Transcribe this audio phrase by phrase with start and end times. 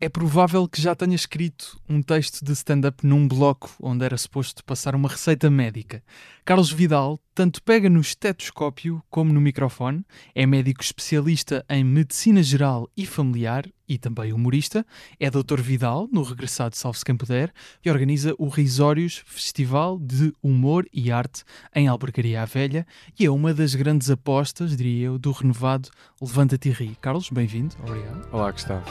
[0.00, 4.64] É provável que já tenha escrito um texto de stand-up num bloco onde era suposto
[4.64, 6.02] passar uma receita médica.
[6.44, 10.04] Carlos Vidal tanto pega no estetoscópio como no microfone,
[10.34, 14.86] é médico especialista em medicina geral e familiar e também humorista,
[15.20, 17.52] é doutor Vidal, no Regressado Salve-se Quem Puder,
[17.84, 21.44] e organiza o Risórios Festival de Humor e Arte
[21.74, 22.86] em Albergaria à Velha
[23.18, 25.90] e é uma das grandes apostas, diria eu, do renovado
[26.20, 26.96] Levanta-te Ri.
[27.00, 28.26] Carlos, bem-vindo, obrigado.
[28.32, 28.84] Olá, Gustavo.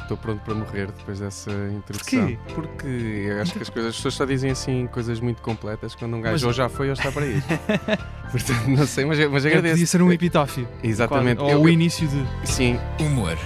[0.00, 2.36] Estou pronto para morrer depois dessa introdução.
[2.36, 2.38] Porquê?
[2.54, 6.20] Porque acho que as, coisas, as pessoas só dizem assim coisas muito completas quando um
[6.20, 7.42] gajo Mas- ou já foi ou está para ir.
[8.30, 9.74] Portanto, não sei, mas, mas É, agradeço.
[9.74, 10.68] podia ser um epitáfio.
[10.82, 11.40] Exatamente.
[11.40, 12.26] Ou Eu- o início de.
[12.44, 13.38] Sim, Humor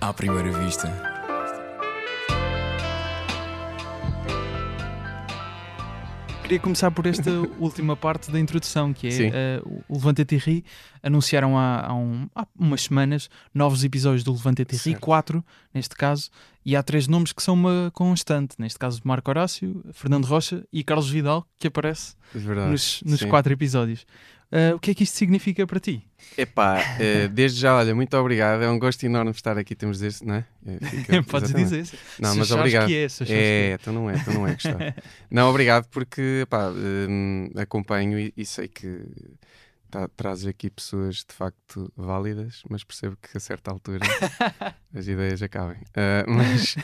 [0.00, 0.88] à primeira vista.
[6.46, 7.28] Queria começar por esta
[7.58, 10.64] última parte da introdução, que é eh, o Levanta-te e Ri.
[11.02, 15.96] Anunciaram há, há um- há umas semanas novos episódios do Levanta-te e Ri, quatro neste
[15.96, 16.30] caso,
[16.64, 18.54] e há três nomes que são uma constante.
[18.60, 22.70] Neste caso, Marco Horácio, Fernando Rocha e Carlos Vidal, que aparece é verdade.
[22.70, 24.06] nos, nos quatro episódios.
[24.52, 26.06] Eh, o que é que isto significa para ti?
[26.38, 28.62] Epá, eh, desde já, olha, muito obrigado.
[28.62, 29.74] É um gosto enorme estar aqui.
[29.74, 30.44] Temos este, não é?
[30.66, 31.84] Eh, fica- Podes dizer.
[32.20, 32.86] Não, Se mas obrigado.
[32.86, 34.78] Que é, se É, que então não é, então não é, Gustavo.
[35.30, 39.02] não, obrigado porque pá, hum, acompanho e, e sei que
[39.90, 44.06] tá, trazes aqui pessoas de facto válidas, mas percebo que a certa altura
[44.94, 45.78] as ideias acabem.
[45.96, 46.76] Ah, mas,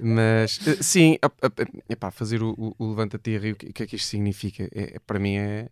[0.00, 1.16] mas sim,
[1.88, 4.64] epá, fazer o, o, o Levanta-te e o que, o que é que isto significa?
[4.74, 5.68] É, é- para mim é.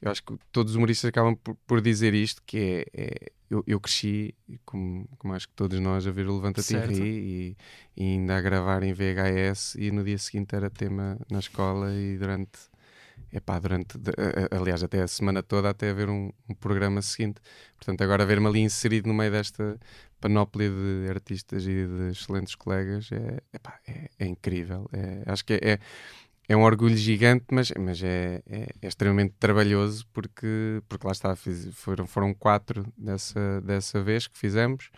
[0.00, 3.62] Eu acho que todos os humoristas acabam por, por dizer isto, que é, é- eu,
[3.66, 7.56] eu cresci, como, como acho que todos nós, a ver o Levanta-te e
[7.96, 12.18] e, ainda a gravar em VHS e no dia seguinte era tema na escola e
[12.18, 12.58] durante,
[13.32, 17.00] epá, durante de- a- a- aliás, até a semana toda até haver um, um programa
[17.02, 17.40] seguinte.
[17.76, 19.78] Portanto, agora ver-me ali inserido no meio desta
[20.20, 24.88] panóplia de artistas e de excelentes colegas é, epá, é, é incrível.
[24.92, 25.78] É- acho que é,
[26.48, 31.34] é, um orgulho gigante, mas, mas é, é- é extremamente trabalhoso porque, porque lá está,
[31.36, 34.90] fiz- foram, foram quatro dessa, dessa vez que fizemos.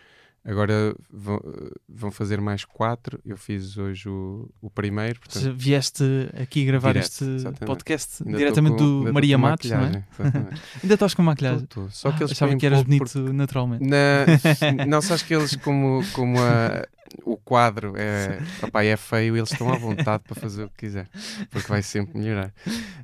[0.48, 1.40] Agora vão,
[1.88, 3.18] vão fazer mais quatro.
[3.24, 5.18] Eu fiz hoje o, o primeiro.
[5.18, 6.04] Portanto, vieste
[6.40, 7.66] aqui gravar Direto, este exatamente.
[7.66, 10.04] podcast ainda diretamente com- do Maria Matos, não é?
[10.84, 11.64] Ainda estás com maquilhagem.
[11.64, 12.10] Estou, estou.
[12.12, 13.84] Só que eles Achava que eras bonito naturalmente.
[13.84, 14.24] Na,
[14.86, 16.86] não, sabes que eles, como, como a-
[17.24, 21.08] o quadro é, opá, é feio, eles estão à vontade para fazer o que quiser,
[21.50, 22.52] porque vai sempre melhorar.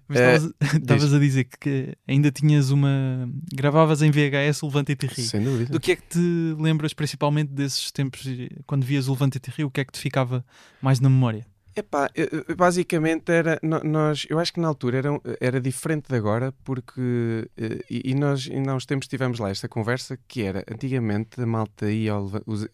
[0.08, 3.28] Mas estavas- estavas a dizer que, que ainda tinhas uma.
[3.54, 5.22] gravavas em VHS o Levanta-te e Ri.
[5.22, 5.72] Sem dúvida.
[5.72, 8.26] Do que é que te lembras principalmente desses tempos,
[8.66, 10.44] quando vias o Levanta-te e Ri, o que é que te ficava
[10.80, 11.46] mais na memória?
[11.74, 12.10] Epá,
[12.56, 15.08] basicamente era nós, eu acho que na altura era,
[15.40, 19.48] era diferente de agora porque eh, e, e nós ainda há uns tempos tivemos lá
[19.48, 22.68] esta conversa que era antigamente a malta ia ao os,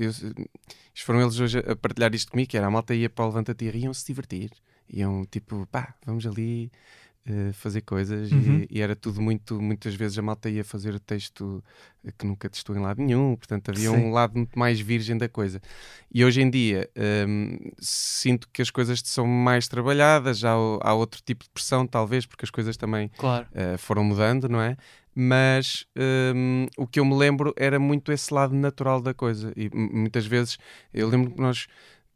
[1.03, 3.65] foram eles hoje a partilhar isto comigo que era a malta ia para o Levanta-te
[3.65, 4.51] e iam se divertir.
[4.91, 6.73] Iam tipo pá vamos ali
[7.27, 8.67] eh, fazer coisas Uhum.
[8.71, 11.63] e, e era tudo muito muitas vezes a malta ia fazer o texto
[12.05, 13.97] eh, que nunca testou em lado nenhum portanto havia Sim.
[13.97, 15.61] um lado muito mais virgem da coisa
[16.13, 16.89] e hoje em dia
[17.29, 22.25] hum, sinto que as coisas são mais trabalhadas, há, há outro tipo de pressão, talvez,
[22.27, 23.47] porque as coisas também Claro.
[23.53, 24.77] eh, foram mudando, não é?
[25.15, 25.85] Mas
[26.35, 29.53] hum, o que eu me lembro era muito esse lado natural da coisa.
[29.57, 30.59] E muitas vezes
[30.95, 31.67] eu lembro que nós,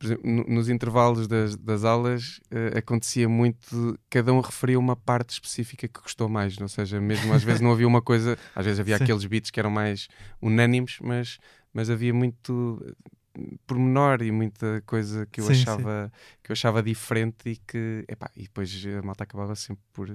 [0.05, 5.31] exemplo, no- nos intervalos das, das aulas, eh, acontecia muito, cada um referia uma parte
[5.31, 6.59] específica que gostou mais.
[6.61, 9.05] Ou seja, mesmo às vezes não havia uma coisa, às vezes havia Sim.
[9.05, 10.09] aqueles beats que eram mais
[10.41, 11.39] unânimes, mas,
[11.73, 12.81] mas havia muito
[13.67, 15.63] pormenor e muita coisa que eu Sim, sim.
[15.63, 16.13] achava
[16.43, 20.09] que eu achava diferente e que epá, e depois a malta acabava sempre por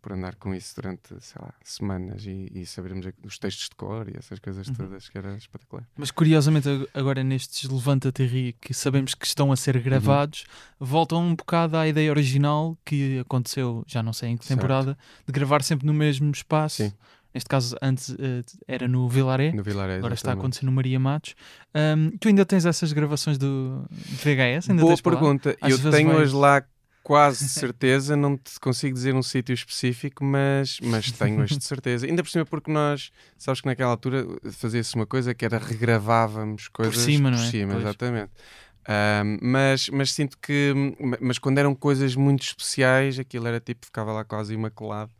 [0.00, 4.06] por andar com isso durante sei lá semanas e, e sabermos os textos de cor
[4.06, 4.74] e essas coisas Uhum.
[4.74, 9.50] todas que era espetacular Mas curiosamente, ag- agora nestes Levanta-te Ri, que sabemos que estão
[9.50, 10.44] a ser gravados,
[10.78, 14.58] voltam um bocado à ideia original que aconteceu, já não sei em que Certo.
[14.58, 16.82] temporada, de gravar sempre no mesmo espaço.
[16.82, 16.92] Sim.
[17.34, 19.50] Neste caso, antes eh, era no Vilaré.
[19.52, 20.38] no Vilaré Agora está a exatamente.
[20.40, 21.34] acontecer no Maria Matos.
[21.74, 24.70] Ahm, tu ainda tens essas gravações do VHS?
[24.70, 26.62] Ainda boa pergunta eu vezes tenho vais- hoje lá
[27.02, 32.06] quase certeza não te consigo dizer um sítio específico mas mas tenho hoje de certeza
[32.06, 36.68] ainda por cima porque nós sabes que naquela altura fazia-se uma coisa que era regravávamos
[36.68, 37.50] coisas cima, não é?
[37.50, 37.84] cima, Pois.
[39.40, 44.12] Mas, mas sinto que ma- mas quando eram coisas muito especiais aquilo era tipo, ficava
[44.12, 45.10] lá quase imaculado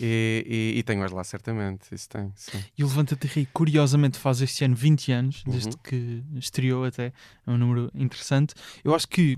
[0.00, 2.62] e, e, e tenho hoje lá certamente isso tem, sim.
[2.76, 5.74] E o Levanta-te Ri, curiosamente, faz este ano 20 anos, desde Uhum.
[5.82, 7.12] que estreou até.
[7.46, 8.54] É um número interessante.
[8.84, 9.36] Eu acho que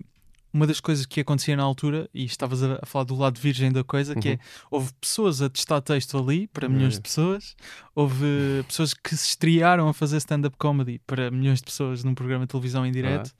[0.52, 3.84] uma das coisas que acontecia na altura, e estavas a, falar do lado virgem da
[3.84, 4.38] coisa, que é Uhum.
[4.72, 7.54] houve pessoas a testar texto ali para milhões de pessoas,
[7.94, 12.44] houve pessoas que se estrearam a fazer stand-up comedy para milhões de pessoas num programa
[12.46, 13.32] de televisão em direto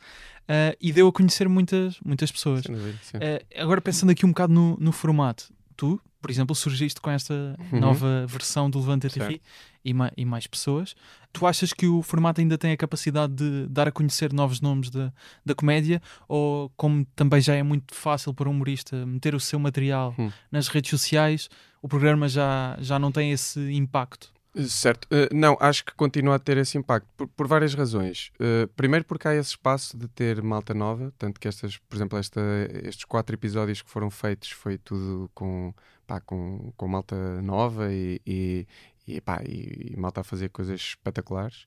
[0.49, 2.63] ah, e deu a conhecer muitas, muitas pessoas.
[2.63, 3.19] Dúvida, sim.
[3.21, 7.57] Eh, agora pensando aqui um bocado no, no formato, tu, por exemplo, surgiste com esta
[7.73, 7.81] Uhum.
[7.81, 9.09] nova versão do Levanta.
[9.09, 9.41] TV
[9.85, 10.95] e, ma- e mais pessoas.
[11.33, 14.91] Tu achas que o formato ainda tem a capacidade de dar a conhecer novos nomes
[14.91, 15.13] da,
[15.45, 16.03] da comédia?
[16.29, 20.31] Ou como também já é muito fácil para um humorista meter o seu material Hum.
[20.51, 21.49] nas redes sociais,
[21.83, 24.33] o programa já, já não tem esse impacto?
[24.69, 25.07] Certo.
[25.07, 28.33] Uh, não, acho que continua a ter esse impacto por, por várias razões.
[28.35, 32.19] Uh, primeiro porque há esse espaço de ter malta nova, tanto que estas, por exemplo,
[32.19, 32.41] esta,
[32.83, 35.73] estes quatro episódios que foram feitos foi tudo com,
[36.05, 38.67] pá, com, com malta nova e, e,
[39.17, 41.67] e, pá, e, e malta a fazer coisas espetaculares.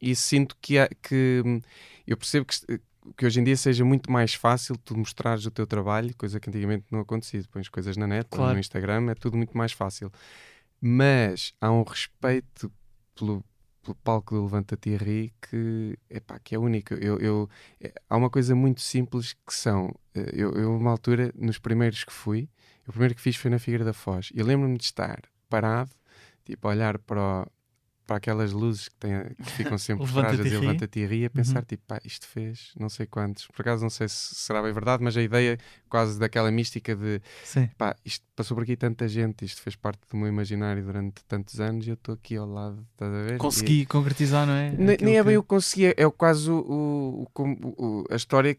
[0.00, 1.60] E sinto que, há, que hum,
[2.06, 2.80] eu percebo que,
[3.16, 6.48] que hoje em dia seja muito mais fácil tu mostrares o teu trabalho, coisa que
[6.50, 7.42] antigamente não acontecia.
[7.50, 8.54] Pões coisas na net, ou Claro.
[8.54, 10.10] no Instagram, é tudo muito mais fácil
[10.80, 12.70] mas há um respeito
[13.14, 13.42] pelo,
[13.82, 16.92] pelo palco do Levanta Thierry que, epá, que é único.
[16.94, 17.48] Eu, eu,
[17.80, 22.04] é- há uma coisa muito simples que são, eh, eu, eu uma altura, nos primeiros
[22.04, 22.50] que fui,
[22.86, 25.90] o primeiro que fiz foi na Figueira da Foz, e eu lembro-me de estar parado,
[26.44, 27.46] tipo, olhar para, o-
[28.06, 30.66] para aquelas luzes que, têm, que ficam sempre Levanta dizer Thierry.
[30.66, 31.64] Levanta Thierry, e a pensar, Uhum.
[31.64, 33.46] tipo, pá, isto fez não sei quantos.
[33.46, 35.58] Por acaso não sei se será bem verdade, mas a ideia
[35.88, 37.70] quase daquela mística de Sim.
[37.78, 41.60] pá, isto passou por aqui tanta gente, isto fez parte do meu imaginário durante tantos
[41.60, 43.38] anos e eu estou aqui ao lado, estás a ver?
[43.38, 44.74] Consegui concretizar, não é?
[44.74, 48.54] E, nem, é bem o que consegui, é, é quase o, o- o- a história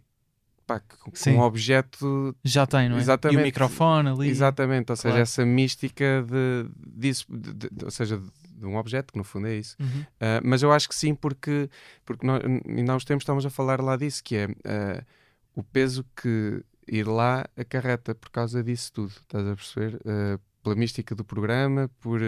[0.65, 1.35] pá, com, Sim.
[1.35, 2.35] um objeto.
[2.43, 2.99] Já tem, não é?
[2.99, 3.39] E Exatamente.
[3.39, 4.29] o microfone ali.
[4.29, 5.21] Exatamente, ou seja, Claro.
[5.21, 6.69] essa mística de,
[6.99, 9.75] disso, de- de- de- ou seja, de, um objeto, que no fundo é isso.
[9.79, 10.01] Uhum.
[10.01, 11.69] Uh, mas eu acho que sim, porque,
[12.05, 15.05] porque nós, ainda há uns tempos estávamos a falar lá disso, que é uh,
[15.55, 19.95] o peso que ir lá acarreta por causa disso tudo, estás a perceber?
[20.05, 22.19] Uh, pela mística do programa, por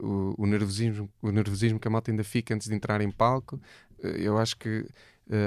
[0.00, 3.58] o, o nervosismo, o nervosismo que a malta ainda fica antes de entrar em palco.
[4.02, 4.86] Eu acho que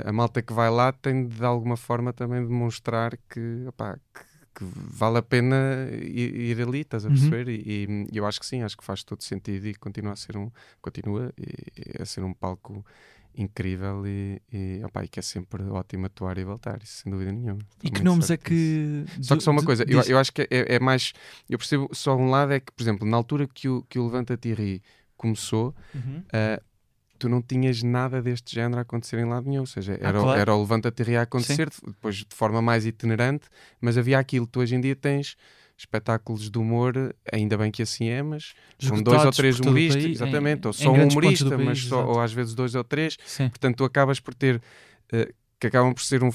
[0.06, 4.24] a malta que vai lá tem de, de alguma forma também demonstrar que, opá, que,
[4.56, 5.56] que vale a pena
[5.91, 7.15] ir, ir ali, estás a Uhum.
[7.15, 7.50] perceber?
[7.50, 10.38] E, e eu acho que sim, acho que faz todo sentido e continua a ser
[10.38, 10.50] um,
[10.81, 11.33] continua
[12.00, 12.85] a ser um palco
[13.35, 17.31] incrível e, e, opá, e que é sempre ótimo atuar e voltar, isso sem dúvida
[17.31, 17.59] nenhuma.
[17.83, 18.47] E que nomes é disso.
[18.47, 19.06] que.
[19.24, 21.13] Só que só uma coisa, eu, eu acho que é, é mais.
[21.50, 24.06] Eu percebo só um lado é que, por exemplo, na altura que o, que o
[24.06, 24.81] Levanta Thierry
[25.18, 26.24] começou, Uhum.
[26.31, 26.62] ah,
[27.24, 29.62] tu não tinhas nada deste género a acontecer em lado nenhum.
[29.62, 30.40] Ou seja, Ah, era, o- claro.
[30.42, 33.48] era o Levanta Thierry a acontecer, de- depois de forma mais itinerante,
[33.80, 34.46] mas havia aquilo.
[34.46, 35.36] Tu hoje em dia tens
[35.78, 36.94] espetáculos de humor,
[37.31, 38.54] ainda bem que assim é, mas
[38.90, 41.80] com dois ou três humoristas, país, em- exatamente, ou em só um humorista, país, mas
[41.86, 43.18] só, ou às vezes dois ou três.
[43.25, 43.50] Sim.
[43.50, 44.62] Portanto, tu acabas por ter.
[45.12, 46.30] eh, que acabam por ser um.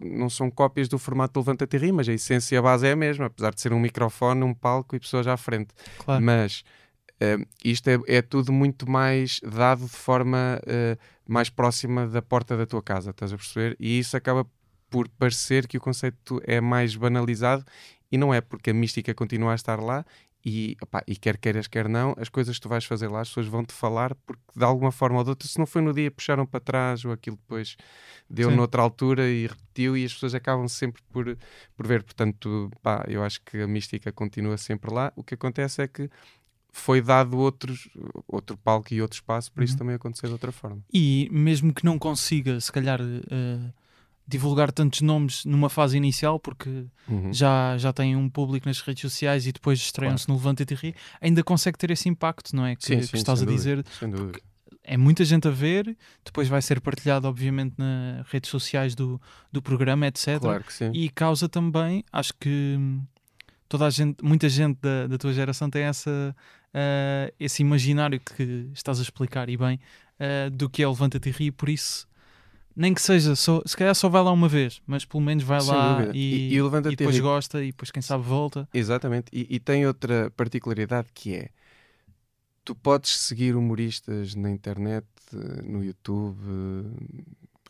[0.00, 2.96] Não são cópias do formato do Levanta Terri, mas a essência, a base é a
[2.96, 5.68] mesma, apesar de ser um microfone, um palco e pessoas à frente.
[5.98, 6.20] Claro.
[6.24, 6.64] Mas
[7.22, 12.56] eh, isto é, é tudo muito mais dado de forma eh, mais próxima da porta
[12.56, 13.76] da tua casa, estás a perceber?
[13.78, 14.44] E isso acaba
[14.90, 17.64] por parecer que o conceito é mais banalizado
[18.10, 20.04] e não é, porque a mística continua a estar lá.
[20.44, 23.28] E, opá, e quer queiras, quer não, as coisas que tu vais fazer lá, as
[23.28, 26.10] pessoas vão-te falar, porque de alguma forma ou de outra, se não foi no dia,
[26.10, 27.76] puxaram para trás, ou aquilo depois
[28.28, 28.56] deu Sim.
[28.56, 31.38] noutra altura e repetiu, e as pessoas acabam sempre por,
[31.76, 32.02] por ver.
[32.02, 35.12] Portanto, pá, eu acho que a mística continua sempre lá.
[35.14, 36.10] O que acontece é que
[36.72, 37.88] foi dado outros,
[38.26, 39.64] outro palco e outro espaço para Uhum.
[39.66, 40.78] isto também acontecer de outra forma.
[40.92, 43.70] E mesmo que não consiga, se calhar, eh,
[44.26, 47.32] divulgar tantos nomes numa fase inicial, porque Uhum.
[47.32, 51.42] já, já tem um público nas redes sociais e depois estreiam-se no Levanta e ainda
[51.44, 52.74] consegue ter esse impacto, não é?
[52.74, 53.84] Que, Sim, que sim, estás a dizer.
[54.00, 54.40] Dúvida.
[54.84, 59.20] É muita gente a ver, depois vai ser partilhado, obviamente, nas redes sociais do,
[59.52, 60.40] do programa, etc.
[60.40, 60.90] Claro que sim.
[60.92, 63.02] E causa também, acho que hum,
[63.68, 66.34] toda a gente, muita gente da, da tua geração tem essa,
[66.74, 69.78] ah, esse imaginário que estás a explicar e bem
[70.18, 72.06] ah, do que é o Levanta-te e Ri, por isso,
[72.74, 75.60] nem que seja, só, se calhar só vai lá uma vez, mas pelo menos vai
[75.60, 76.12] Sem lá dúvida.
[76.16, 78.68] e, E- e e depois gosta e depois quem sabe volta.
[78.72, 79.26] Exatamente.
[79.32, 81.50] E, e tem outra particularidade que é
[82.64, 85.06] tu podes seguir humoristas na internet,
[85.64, 86.38] no YouTube,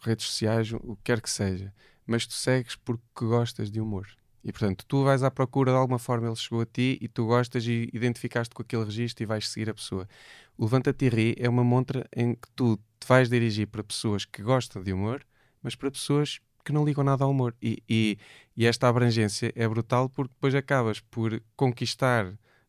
[0.03, 1.73] redes sociais, o que quer que seja,
[2.07, 4.07] mas tu segues porque gostas de humor.
[4.45, 7.27] E portanto, tu vais à procura de alguma forma, ele chegou a ti e tu
[7.27, 10.09] gostas e identificaste com aquele registro e vais seguir a pessoa.
[10.57, 14.25] O Levanta-te e Ri é uma montra em que tu te vais dirigir para pessoas
[14.25, 15.25] que gostam de humor,
[15.63, 17.55] mas para pessoas que não ligam nada ao humor.
[17.63, 18.19] E, e,
[18.57, 22.27] e esta abrangência é brutal porque depois acabas por conquistar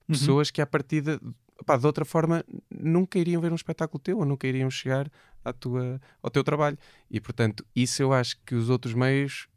[0.10, 0.16] Uhum.
[0.16, 1.18] pessoas que à partida
[1.66, 5.10] pá, de outra forma nunca iriam ver um espetáculo teu ou nunca iriam chegar
[5.46, 6.78] à tua, ao teu trabalho
[7.10, 9.48] e portanto isso eu acho que os outros meios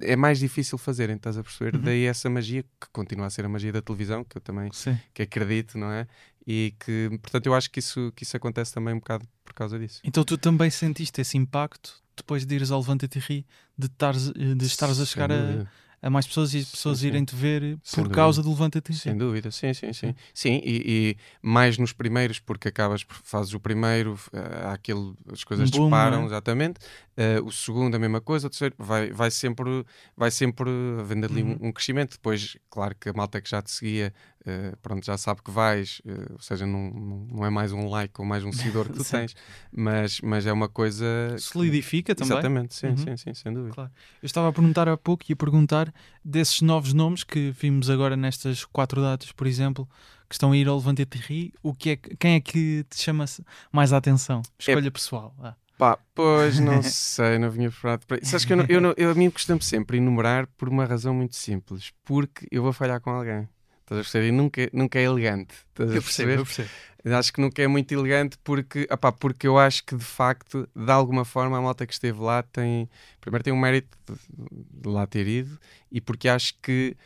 [0.00, 1.76] é mais difícil fazerem, estás a perceber?
[1.76, 1.82] Uhum.
[1.82, 4.98] Daí essa magia, que continua a ser a magia da televisão, que eu também Sim.
[5.14, 6.06] que acredito, não é?
[6.46, 9.78] E que, portanto, eu acho que isso, que isso acontece também um bocado por causa
[9.78, 10.00] disso.
[10.04, 14.32] Então tu também sentiste esse impacto depois de ires ao Levanta-te e Ri, de, estares,
[14.32, 15.66] de estares a chegar a.
[16.06, 17.08] a mais pessoas e as pessoas sim.
[17.08, 18.14] irem-te ver Sem por dúvida.
[18.14, 18.94] causa do Levanta-te.
[18.94, 20.14] Sem dúvida, sim, sim, sim.
[20.32, 25.42] Sim, e, e mais nos primeiros, porque acabas, fazes o primeiro, eh, há aquele, as
[25.44, 26.26] coisas boom, disparam, é?
[26.26, 26.80] exatamente.
[27.16, 29.84] Eh, o segundo, a mesma coisa, o terceiro, vai, vai sempre,
[30.16, 30.70] vai sempre
[31.00, 31.58] havendo ali Uhum.
[31.60, 32.12] um, um crescimento.
[32.12, 34.12] Depois, claro que a malta que já te seguia,
[34.46, 38.14] eh, pronto, já sabe que vais, eh, ou seja, não, não, é mais um like
[38.20, 39.34] ou mais um seguidor que tu tens,
[39.72, 41.04] mas, mas é uma coisa.
[41.34, 42.32] que- Solidifica também.
[42.32, 42.96] Exatamente, sim, Uhum.
[42.96, 43.74] sim, sim, sem dúvida.
[43.74, 43.90] Claro.
[44.22, 45.92] Eu estava a perguntar há pouco e a perguntar
[46.24, 49.88] desses novos nomes que vimos agora nestas quatro datas, por exemplo,
[50.28, 52.84] que estão a ir ao Levante e Ri, o que é, que- quem é que
[52.88, 53.24] te chama
[53.72, 54.42] mais a atenção?
[54.58, 55.34] Escolha pessoal.
[55.40, 55.54] Ah.
[55.78, 58.34] Pá, pois não sei, não vinha preparado para isso.
[58.34, 61.12] Acho que eu, não, eu, não, eu a mim costumo sempre enumerar por uma razão
[61.14, 63.46] muito simples, porque eu vou falhar com alguém.
[63.86, 64.28] Estás a perceber?
[64.28, 65.54] E nunca, nunca é elegante.
[65.68, 66.36] Estás a perceber?
[66.38, 66.68] percebo.
[67.04, 70.90] Acho que nunca é muito elegante porque, opá, porque eu acho que de facto, de
[70.90, 72.90] alguma forma, a malta que esteve lá tem.
[73.20, 75.56] Primeiro tem um mérito de, de lá ter ido
[75.90, 76.96] e porque acho que.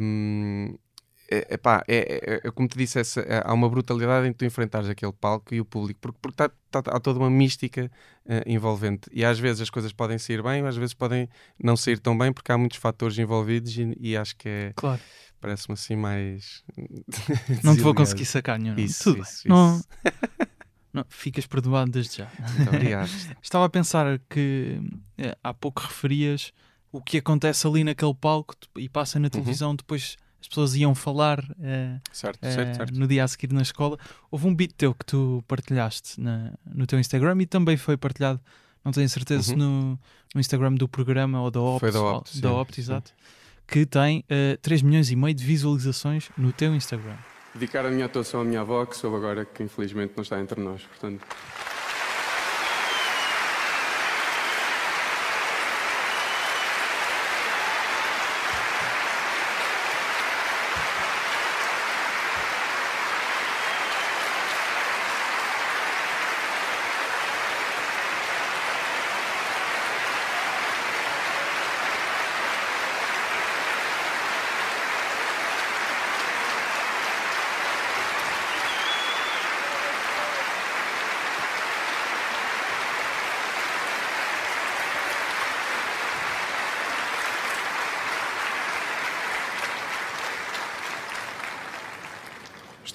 [0.00, 0.76] hum,
[1.30, 4.38] é, epá, é, é- é como te disse, essa- é- há uma brutalidade em que
[4.38, 7.90] tu enfrentares aquele palco e o público, porque, porque tá- tá- há toda uma mística
[8.26, 9.08] eh, envolvente.
[9.12, 11.28] E às vezes as coisas podem sair bem, às vezes podem
[11.62, 15.00] não sair tão bem, porque há muitos fatores envolvidos e, e acho que é, Claro.
[15.40, 16.64] parece-me assim mais.
[17.62, 18.76] Não te vou conseguir sacar nenhum.
[18.78, 19.52] Isso, Tudo isso, bem.
[19.56, 19.88] Não, isso.
[20.92, 22.30] não, ficas perdoado desde já.
[22.56, 23.08] Muito obrigado.
[23.42, 24.80] Estava a pensar que
[25.18, 26.52] eh, há pouco referias
[26.92, 29.22] o que acontece ali naquele palco e passa Uhum.
[29.24, 32.94] na televisão, depois as pessoas iam falar eh, Certo, eh, certo, certo.
[32.98, 33.96] no dia a seguir na escola.
[34.30, 38.38] Houve um beat teu que tu partilhaste na- no teu Instagram e também foi partilhado,
[38.84, 39.56] não tenho certeza, se Uhum.
[39.58, 39.98] no,
[40.34, 42.80] no Instagram do programa ou da Opt, Foi da ou- Opt, da Opt, sim.
[42.82, 43.12] exato,
[43.66, 47.16] que tem eh, 3 milhões e meio de visualizações no teu Instagram.
[47.54, 50.60] Dedicar a minha atuação à minha avó, que soube agora que infelizmente não está entre
[50.60, 50.82] nós.
[50.82, 51.24] Portanto,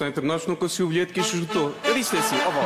[0.10, 1.74] entre nós não conseguiu o bilhete que esgotou.
[1.84, 2.66] Eu disse assim, ó vó.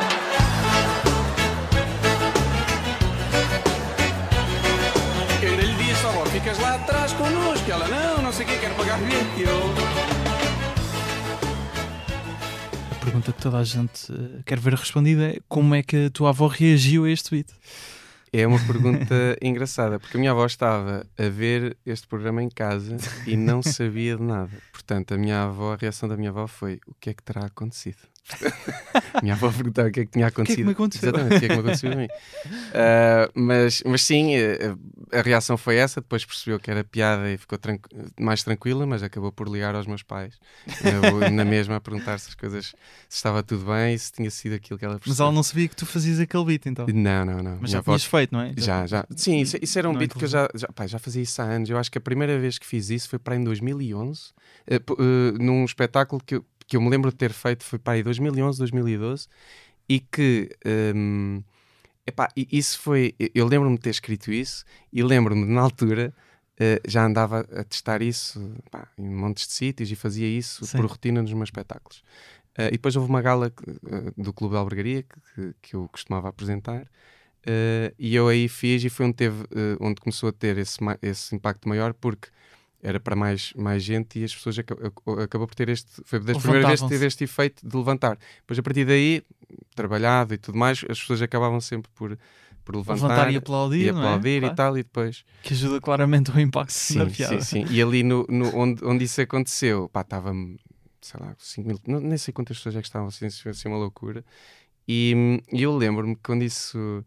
[5.42, 7.70] Eu ainda lhe disse, ó vó, ficas lá atrás connosco.
[7.70, 9.26] Ela, não, não sei o que, quero pagar bilhete.
[9.38, 9.74] E eu,
[12.92, 16.10] A pergunta que toda a gente eh, quer ver respondida é como é que a
[16.10, 17.48] tua avó reagiu a este beat?
[18.36, 22.98] É uma pergunta engraçada, porque a minha avó estava a ver este programa em casa
[23.28, 24.50] e não sabia de nada.
[24.72, 27.46] Portanto, a minha avó, a reação da minha avó foi: o que é que terá
[27.46, 28.13] acontecido?
[29.14, 30.58] A minha avó perguntava o que é que tinha O que é acontecido.
[30.60, 31.10] que me aconteceu?
[31.10, 32.08] Exatamente, o que é que me aconteceu a mim.
[32.76, 34.76] Ah, mas, mas sim, eh,
[35.12, 36.02] a, reação foi essa.
[36.02, 37.88] Depois percebeu que era piada e ficou tranqu-
[38.20, 40.34] mais tranquila, mas acabou por ligar aos meus pais
[41.32, 42.76] na, mesma a perguntar se as coisas se
[43.16, 45.26] estava tudo bem e se tinha sido aquilo que ela Mas percebeu.
[45.26, 46.88] ela não sabia que tu fazias aquele beat então.
[46.88, 47.58] Não, não, não.
[47.62, 48.54] Mas já avó tinhas feito, não é?
[48.58, 49.06] já, já.
[49.16, 51.22] Sim, isso, isso era um Não é beat que eu já, já, pá, já fazia
[51.22, 51.70] isso há anos.
[51.70, 54.32] Eu acho que a primeira vez que fiz isso foi para em 2011,
[54.66, 57.80] eh, p- eh, num espetáculo que eu, que eu me lembro de ter feito, foi
[57.80, 59.28] para aí 2011, 2012,
[59.90, 60.50] e que.
[60.66, 61.42] ehm,
[62.08, 63.16] epá, isso foi.
[63.34, 66.14] eu- lembro-me de ter escrito isso e lembro-me na altura.
[66.60, 70.78] eh, já andava a testar isso pá, em montes de sítios e fazia isso Sim.
[70.78, 72.04] por rotina nos meus espetáculos.
[72.56, 75.76] Eh, e depois houve uma gala que, eh, do Clube da Albergaria que, que- que
[75.76, 76.88] eu costumava apresentar
[77.46, 80.78] Uh, e eu aí fiz e foi onde, teve, uh, onde começou a ter esse,
[81.02, 82.30] esse impacto maior porque
[82.84, 86.20] era para mais, mais gente e as pessoas aca- ac- acabou por ter este foi
[86.20, 89.24] das primeiras vezes que teve este efeito de levantar depois a partir daí,
[89.76, 92.18] trabalhado e tudo mais as pessoas acabavam sempre por,
[92.66, 93.92] por levantar, Levantar e aplaudir, e, é?
[93.92, 94.54] aplaudir Claro.
[94.54, 97.42] e tal e depois Que ajuda claramente o impacto na sim, piada.
[97.42, 97.74] sim, sim.
[97.74, 100.34] e ali no, no- onde, onde isso aconteceu pá, estava
[101.02, 103.78] sei lá, 5 mil, não, nem sei quantas pessoas é que estavam assim, assim uma
[103.78, 104.24] loucura
[104.88, 107.04] e, e eu lembro-me que quando isso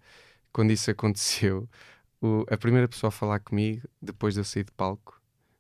[0.53, 1.69] quando isso aconteceu,
[2.21, 5.16] o- a primeira pessoa a falar comigo, depois de eu sair de palco,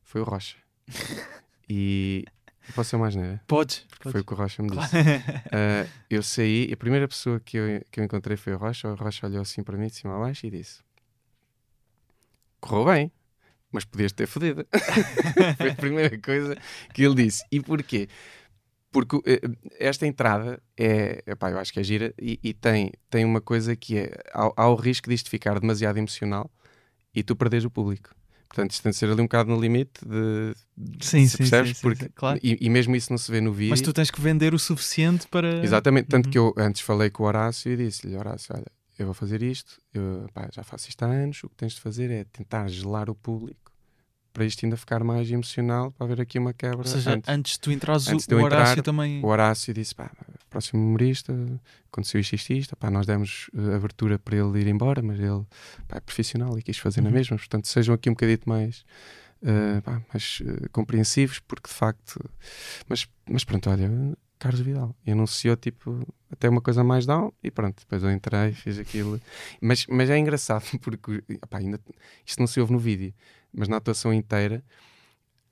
[0.06, 0.56] foi o Rocha.
[1.68, 2.24] E
[2.76, 3.42] posso ser mais neira?
[3.44, 3.78] Podes.
[3.88, 4.12] Porque podes.
[4.12, 4.88] foi o que o Rocha me disse.
[4.88, 5.06] Claro.
[5.50, 8.88] Ah, eu saí, e a primeira pessoa que eu, que eu encontrei foi o Rocha.
[8.88, 10.80] O Rocha olhou assim para mim, de cima a baixo, e disse:
[12.60, 13.12] Correu bem,
[13.72, 14.64] mas podias ter fodido.
[15.58, 16.56] Foi a primeira coisa
[16.94, 17.44] que ele disse.
[17.50, 18.08] E porquê?
[18.92, 19.40] Porque eh,
[19.80, 23.74] esta entrada é, epá, eu acho que é gira e, e tem, tem uma coisa
[23.74, 26.48] que é, há, há o risco disto ficar demasiado emocional
[27.12, 28.14] e tu perdes o público.
[28.56, 30.54] Portanto, isto tem de ser ali um bocado no limite de.
[31.04, 31.68] Sim, sim, percebes?
[31.68, 32.40] sim, sim, Porque, sim, claro.
[32.42, 33.68] e, e mesmo isso não se vê no vídeo.
[33.70, 35.62] Mas tu tens que vender o suficiente para.
[35.62, 36.32] Exatamente, tanto Uhum.
[36.32, 38.64] que eu antes falei com o Horácio e disse-lhe: Horácio, olha,
[38.98, 41.80] eu vou fazer isto, eu pá, já faço isto há anos, o que tens de
[41.82, 43.65] fazer é tentar gelar o público
[44.36, 46.76] para isto ainda ficar mais emocional, para haver aqui uma quebra.
[46.78, 47.26] Ou seja, antes.
[47.30, 49.24] antes, de tu entrares, antes o, o Horácio entrar, também.
[49.24, 50.10] O Horácio disse: pá,
[50.50, 51.32] próximo humorista,
[51.90, 55.42] aconteceu isto, isto, isto, pá, nós demos eh, abertura para ele ir embora, mas ele
[55.88, 57.14] pá, é profissional e quis fazer na Uhum.
[57.14, 58.84] mesma, portanto, sejam aqui um bocadito mais.
[59.42, 62.20] eh, pá, mais eh, compreensivos, porque de facto.
[62.88, 63.90] Mas, mas pronto, olha,
[64.38, 68.52] Carlos Vidal e anunciou tipo até uma coisa mais down e pronto, depois eu entrei,
[68.52, 69.20] fiz aquilo.
[69.60, 71.80] Mas, mas é engraçado porque epá, ainda,
[72.24, 73.14] isto não se ouve no vídeo,
[73.52, 74.62] mas na atuação inteira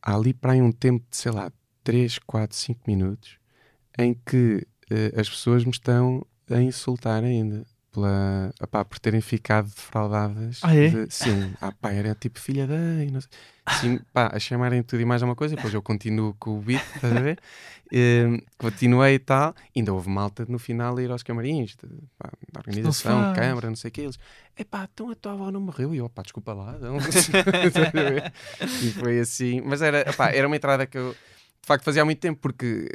[0.03, 1.51] há ali para aí um tempo de sei lá
[1.83, 3.39] 3, 4, 5 minutos
[3.99, 7.65] em que eh, as pessoas me estão a insultar ainda.
[7.95, 10.59] Pela, epá, por terem ficado defraudadas.
[10.65, 10.89] Ah, é?
[10.89, 12.75] de- sim, ah, pá, era tipo filha da.
[12.75, 13.09] e
[13.81, 16.83] Sim, pá, a chamarem tudo e mais uma coisa, depois eu continuo com o beat,
[16.83, 17.39] estás a ver?
[17.97, 18.27] Eh,
[18.59, 21.87] continuei e tal, ainda houve malta no final a ir aos camarins, de-
[22.19, 24.19] pá, da organização, câmara, não sei o que, eles,
[24.59, 26.97] epá, então a tua avó não morreu, e eu, pá, desculpa lá, não.
[28.83, 32.05] E foi assim, mas era, epá, era uma entrada que eu, de facto, fazia há
[32.05, 32.89] muito tempo, porque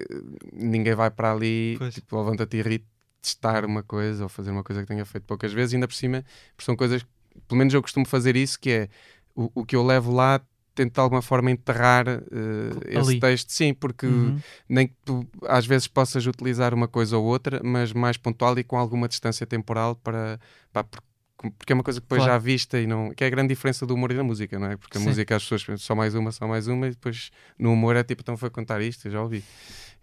[0.52, 1.94] ninguém vai para ali, Pois.
[1.94, 2.86] tipo, levanta-te e ri
[3.22, 6.24] testar uma coisa ou fazer uma coisa que tenha feito poucas vezes, ainda por cima,
[6.56, 7.06] porque são coisas,
[7.48, 8.90] pelo menos eu costumo fazer isso, que é
[9.36, 10.42] o, o que eu levo lá,
[10.76, 12.22] tento de alguma forma enterrar eh,
[13.00, 14.40] esse texto, sim, porque Uhum.
[14.70, 18.64] nem que tu às vezes possas utilizar uma coisa ou outra, mas mais pontual e
[18.64, 20.40] com alguma distância temporal para,
[20.72, 21.04] por-
[21.58, 22.34] porque é uma coisa que depois Claro.
[22.34, 23.12] já vista e não.
[23.14, 24.76] que é a grande diferença do humor e da música, não é?
[24.78, 25.08] Porque a Sim.
[25.08, 28.04] música as pessoas pensam só mais uma, só mais uma, e depois no humor é
[28.04, 29.42] tipo, então foi contar isto, já ouvi.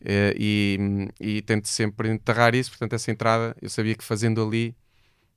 [0.04, 0.78] Eh, e,
[1.18, 4.76] e tento sempre enterrar isso, portanto, essa entrada eu sabia que fazendo ali,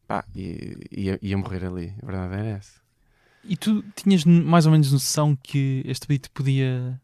[0.08, 2.80] pá, ia, ia, morrer ali, a verdade era essa.
[3.44, 7.00] E tu tinhas mais ou menos noção que este beat podia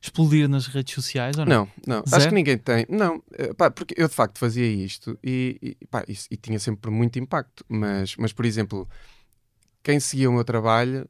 [0.00, 1.66] explodir nas redes sociais ou não?
[1.66, 2.04] Não, não.
[2.12, 2.86] Acho que ninguém tem.
[2.88, 6.58] Não, eh, pá, porque eu de facto fazia isto e, e, pá, isso- e tinha
[6.58, 7.64] sempre muito impacto.
[7.68, 8.88] Mas, mas, por exemplo,
[9.82, 11.08] quem seguia o meu trabalho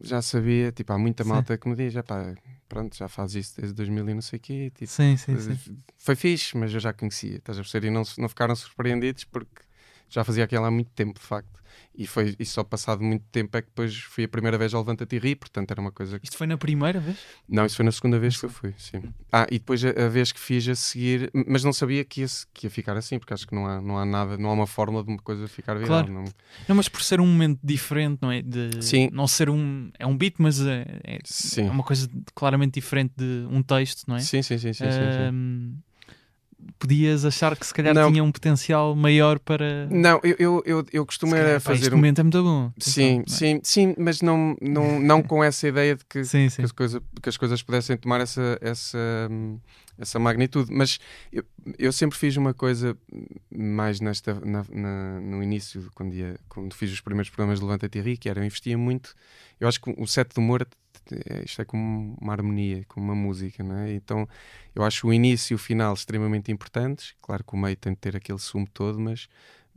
[0.00, 1.30] já sabia, tipo, há muita Sim.
[1.30, 2.34] malta que me diz, "Ah, pá,
[2.68, 4.72] pronto, já faz isso desde 2000 e não sei o quê.
[4.74, 5.78] Tipo, Sim, sim, sim.
[5.96, 7.88] Foi fixe, mas eu já conhecia, estás a perceber?
[7.88, 9.62] E não, não ficaram surpreendidos porque
[10.08, 11.62] já fazia aquilo há muito tempo, de facto.
[11.98, 14.80] E, foi, e só passado muito tempo é que depois fui a primeira vez ao
[14.82, 17.18] Levanta-te e Ri, portanto era uma coisa que Isto foi na primeira vez?
[17.48, 19.02] não, isso foi na segunda vez que eu fui, sim.
[19.32, 22.26] Ah, e depois a, a vez que fiz a seguir, mas não sabia que ia,
[22.54, 24.66] que ia ficar assim, porque acho que não há, não há nada, não há uma
[24.68, 26.04] fórmula de uma coisa ficar viral.
[26.04, 26.12] Claro.
[26.12, 26.24] Não,
[26.68, 28.42] Não, mas por ser um momento diferente, não é?
[28.42, 29.10] De Sim.
[29.12, 29.90] Não ser um.
[29.98, 34.14] É um beat, mas é, é, é uma coisa claramente diferente de um texto, não
[34.14, 34.20] é?
[34.20, 35.82] sim, sim, sim, sim, sim, sim.
[36.78, 38.10] Podias achar que se calhar Não.
[38.10, 39.86] tinha um potencial maior para.
[39.90, 41.96] Não, eu, eu, eu, eu costumo calhar, pá, este fazer um...
[41.96, 42.72] momento é muito bom.
[42.78, 43.26] Sim, Atenção, não é?
[43.26, 46.62] sim, sim, mas não, não, não com essa ideia de que, Sim, que, sim.
[46.62, 48.98] as coisa, que as coisas pudessem tomar essa, essa,
[49.98, 50.70] essa magnitude.
[50.72, 50.98] Mas
[51.32, 51.42] eu,
[51.78, 52.96] eu sempre fiz uma coisa
[53.54, 57.98] mais nesta, na- na- no início, quando, ia, quando fiz os primeiros programas de Levanta-te
[57.98, 59.14] e Ri, que era, eu investia muito.
[59.60, 60.66] Eu acho que o set de humor,
[61.44, 63.92] isto é como uma harmonia, como uma música, não é?
[63.92, 64.28] Então
[64.74, 67.14] eu acho o início e o final extremamente importantes.
[67.22, 69.28] Claro que o meio tem de ter aquele sumo todo, mas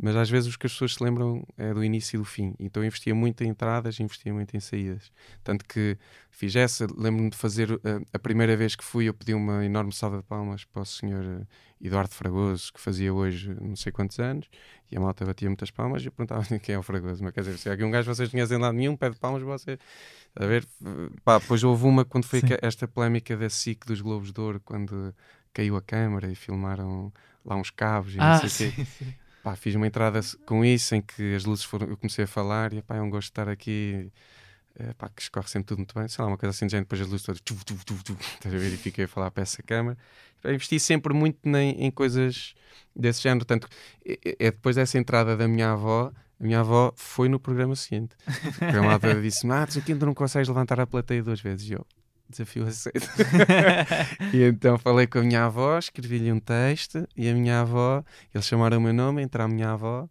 [0.01, 2.55] mas às vezes os que as pessoas se lembram é do início e do fim.
[2.59, 5.11] Então eu investia muito em entradas, investia muito em saídas.
[5.43, 5.97] Tanto que
[6.31, 7.79] fiz essa, lembro-me de fazer uh,
[8.11, 11.23] a primeira vez que fui, eu pedi uma enorme salva de palmas para o senhor
[11.23, 11.47] uh,
[11.79, 14.49] Eduardo Fragoso, que fazia hoje não sei quantos anos,
[14.91, 17.23] e a malta batia muitas palmas e eu perguntava quem é o Fragoso.
[17.23, 19.43] Mas quer dizer, se há aqui um gajo vocês não conhecem lá nenhum, pede palmas
[19.43, 19.77] para você.
[20.35, 20.65] A ver,
[21.23, 22.47] pá, depois houve uma quando foi Sim.
[22.61, 25.13] esta polémica da SIC dos Globos de Ouro, quando
[25.53, 27.11] caiu a câmara e filmaram
[27.45, 28.73] lá uns cabos e não Ah, sei o quê.
[28.75, 29.13] sim, sim.
[29.43, 31.87] Pá, fiz uma entrada com isso em que as luzes foram.
[31.87, 34.11] Eu comecei a falar e pá, é um gosto de estar aqui.
[34.79, 36.07] eh, pá, que escorre sempre tudo muito bem.
[36.07, 37.41] Sei lá, uma coisa assim de gente, depois as luzes todas.
[37.41, 37.63] Tuf?
[38.73, 39.97] E fiquei a falar para essa câmara.
[40.45, 42.53] Investi sempre muito nem- em coisas
[42.95, 43.45] desse género.
[43.45, 43.67] Tanto
[44.05, 46.11] é, é- é depois dessa entrada da minha avó.
[46.39, 48.15] A minha avó foi no programa seguinte.
[48.61, 51.69] A malta disse-me: Ah, tu aqui não consegues levantar a plateia duas vezes.
[51.69, 51.85] E eu,
[52.31, 53.07] desafio aceito.
[54.33, 58.47] e então falei com a minha avó, escrevi-lhe um texto e a minha avó, eles
[58.47, 60.09] chamaram o meu nome, entra a minha avó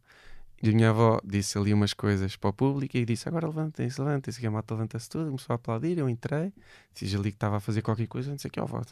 [0.62, 4.00] E a minha avó disse ali umas coisas para o público e disse: Agora levantem-se,
[4.00, 4.42] levantem-se.
[4.42, 5.96] E a malta levanta-se tudo, começou a aplaudir.
[5.96, 6.52] Eu entrei,
[6.94, 8.82] disse ali que estava a fazer qualquer coisa, não sei o que, ó, avó,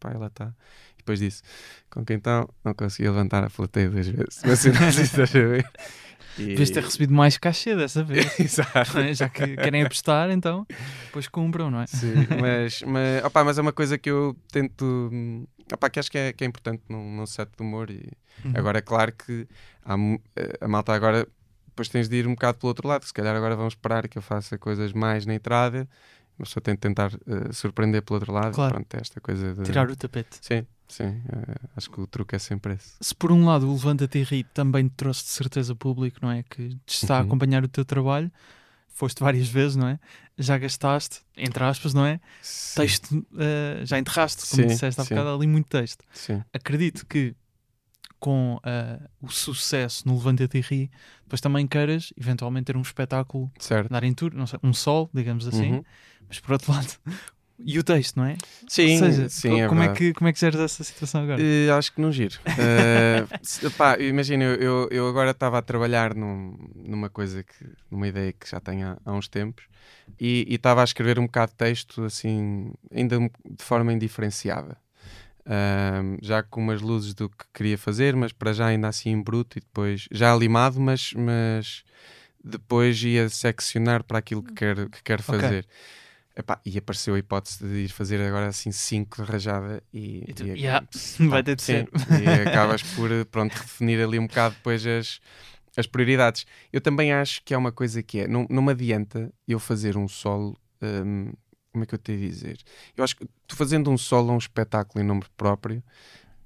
[0.00, 0.52] pá, ela está.
[0.94, 1.42] E depois disse:
[1.88, 4.40] Com quem então não conseguia levantar a plateia duas vezes.
[4.44, 5.70] Mas se não estás a ver.
[6.38, 6.48] E...
[6.48, 8.26] Devias ter recebido mais cachê dessa vez.
[8.38, 8.98] Exato.
[8.98, 9.14] É?
[9.14, 10.66] Já que querem apostar, então
[11.06, 11.86] depois cumpram, não é?
[11.86, 15.10] Sim, mas, mas, opa, mas é uma coisa que eu tento.
[15.72, 17.90] Opa, que acho que é, que é importante num, num set de humor.
[17.90, 18.12] E
[18.44, 18.52] uhum.
[18.54, 19.48] agora é claro que
[19.84, 19.94] há,
[20.60, 21.26] a malta agora
[21.66, 23.04] depois tens de ir um bocado pelo outro lado.
[23.04, 25.88] Se calhar agora vão esperar que eu faça coisas mais na entrada,
[26.38, 28.54] mas só tenho de tentar uh, surpreender pelo outro lado.
[28.54, 28.74] Claro.
[28.74, 29.62] Pronto, esta coisa de...
[29.62, 30.38] Tirar o tapete.
[30.40, 31.08] Sim, sim.
[31.08, 32.94] Uh, acho que o truque é sempre esse.
[33.00, 36.30] Se por um lado o Levanta-te e Ri também te trouxe de certeza público, não
[36.30, 36.42] é?
[36.42, 37.20] Que te está uhum.
[37.20, 38.30] a acompanhar o teu trabalho,
[38.96, 40.00] foste várias vezes, não é?
[40.38, 42.18] Já gastaste, entre aspas, não é?
[42.40, 42.80] Sim.
[42.80, 46.02] Texto, uh, já enterraste, como sim, disseste há bocado, ali muito texto.
[46.12, 46.42] Sim.
[46.52, 47.34] Acredito que
[48.18, 50.90] com uh, o sucesso no Levanta-te e Ri,
[51.24, 53.90] depois também queiras eventualmente ter um espetáculo, certo.
[53.90, 55.84] dar em tour, sei, um sol, digamos assim, uhum.
[56.26, 56.94] mas por outro lado,
[57.58, 58.36] e o texto, não é?
[58.68, 61.40] Sim, seja, sim é como, é que, como é que geres essa situação agora?
[61.40, 62.38] Uh, acho que não giro.
[62.56, 68.32] Uh, pá, imagina, eu, eu agora estava a trabalhar num, numa coisa que, numa ideia
[68.32, 69.64] que já tenho há, há uns tempos
[70.18, 74.76] e estava a escrever um bocado de texto assim, ainda de forma indiferenciada
[76.22, 79.58] já com umas luzes do que queria fazer, mas para já ainda assim em bruto
[79.58, 81.84] e depois já limado, mas, mas
[82.42, 85.64] depois ia seccionar para aquilo que quero, que quero fazer.
[85.64, 85.70] Okay.
[86.38, 90.34] Epá, e apareceu a hipótese de ir fazer agora assim 5 de rajada e, e,
[90.34, 90.86] tu, e yeah,
[91.30, 91.88] vai ter de sim, ser.
[92.22, 95.18] E acabas por pronto, definir ali um bocado depois as,
[95.74, 96.44] as prioridades.
[96.70, 99.96] Eu também acho que há uma coisa que é, não, não me adianta eu fazer
[99.96, 101.32] um solo um,
[101.76, 102.58] como é que eu te ia dizer?
[102.96, 105.82] Eu acho que tu fazendo um solo um espetáculo em nome próprio,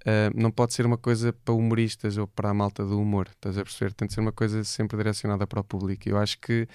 [0.00, 3.56] uh, não pode ser uma coisa para humoristas ou para a malta do humor, estás
[3.56, 3.92] a perceber?
[3.92, 6.08] Tem de ser uma coisa sempre direcionada para o público.
[6.08, 6.66] Eu acho que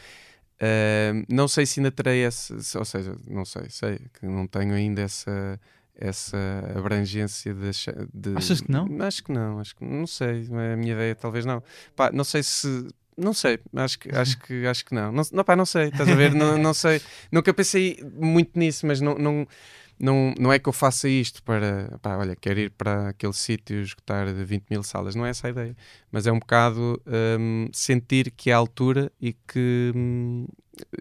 [0.62, 4.74] uh, não sei se ainda terei essa, ou seja, não sei, sei que não tenho
[4.74, 5.60] ainda essa
[5.98, 6.38] essa
[6.76, 7.72] abrangência de,
[8.14, 8.86] de, Achas que não?
[9.02, 11.64] Acho que não, acho que não sei, a minha ideia talvez não.
[11.96, 12.88] Pá, não sei se
[13.18, 15.12] não sei, acho que, acho que, acho que não.
[15.12, 16.34] Não, não, pá, não sei, estás a ver?
[16.34, 17.02] não, não sei.
[17.32, 19.48] Nunca pensei muito nisso, mas não, não,
[20.00, 23.82] não, não é que eu faça isto para, pá, olha, quero ir para aquele sítio
[23.82, 25.16] escutar 20 mil salas.
[25.16, 25.76] Não é essa a ideia.
[26.12, 27.02] Mas é um bocado
[27.40, 30.48] um, sentir que a altura e que, um,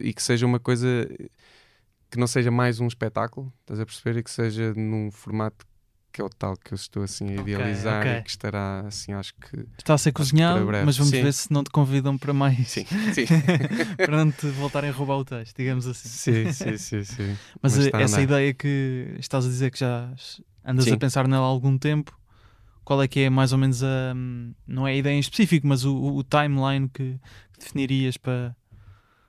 [0.00, 1.08] e que seja uma coisa
[2.10, 4.20] que não seja mais um espetáculo, estás a perceber?
[4.20, 5.66] E que seja num formato
[6.14, 8.20] que é o tal que eu estou assim a idealizar okay, okay.
[8.20, 9.66] e que estará assim, acho que.
[9.76, 11.20] Está a ser cozinhado, mas vamos sim.
[11.20, 12.68] ver se não te convidam para mais.
[12.68, 13.26] Sim, sim.
[13.96, 16.08] para não te voltarem a roubar o texto, digamos assim.
[16.08, 17.02] Sim, sim, sim.
[17.02, 17.36] sim.
[17.60, 20.08] Mas, mas essa ideia que estás a dizer que já
[20.64, 20.92] andas sim.
[20.92, 22.16] a pensar nela há algum tempo,
[22.84, 24.14] qual é que é mais ou menos a.
[24.68, 27.18] Não é a ideia em específico, mas o, o timeline que
[27.58, 28.54] definirias para.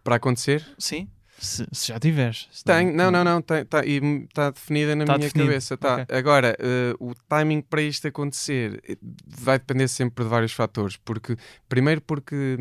[0.04, 0.64] Para acontecer?
[0.78, 1.10] Sim.
[1.38, 2.48] Se, se já tiveres.
[2.52, 5.50] Se Tenho, não, não, não, está tá definida na tá minha definido.
[5.50, 5.78] cabeça.
[5.78, 6.04] Tá.
[6.04, 6.18] Okay.
[6.18, 6.58] Agora,
[7.00, 10.96] uh, o timing para isto acontecer eh, vai depender sempre de vários fatores.
[10.98, 11.36] Porque,
[11.68, 12.58] primeiro, porque,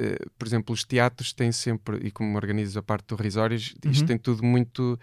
[0.00, 4.00] uh, por exemplo, os teatros têm sempre, e como organizo a parte do Risórios, isto
[4.00, 4.06] uhum.
[4.06, 4.98] tem tudo muito.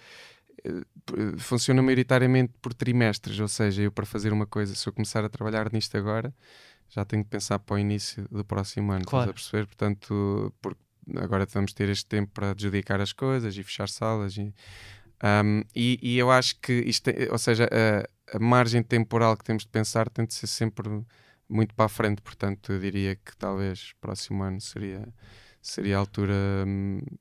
[0.66, 5.24] Uh, funciona maioritariamente por trimestres, ou seja, eu para fazer uma coisa, se eu começar
[5.24, 6.34] a trabalhar nisto agora,
[6.90, 9.32] já tenho que pensar para o início do próximo ano, claro.
[9.32, 9.66] estás a perceber?
[9.66, 10.82] Portanto, porque
[11.16, 14.38] agora vamos ter este tempo para adjudicar as coisas e fechar salas.
[14.38, 14.54] E,
[15.24, 19.64] um, e, e, eu acho que isto, ou seja, a, a, margem temporal que temos
[19.64, 20.90] de pensar tem de ser sempre
[21.48, 25.08] muito para a frente, portanto, eu diria que talvez próximo ano seria
[25.62, 26.34] seria a altura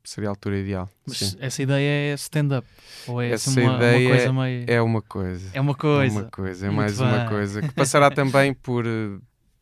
[0.03, 0.89] seria a altura ideal.
[1.07, 1.37] Mas sim.
[1.41, 2.67] essa ideia é stand-up
[3.07, 4.65] ou é essa uma, ideia uma coisa meio...
[4.67, 5.51] é uma coisa.
[5.53, 6.19] É uma coisa.
[6.19, 7.07] É uma coisa, é mais bem.
[7.07, 8.87] uma coisa que passará também por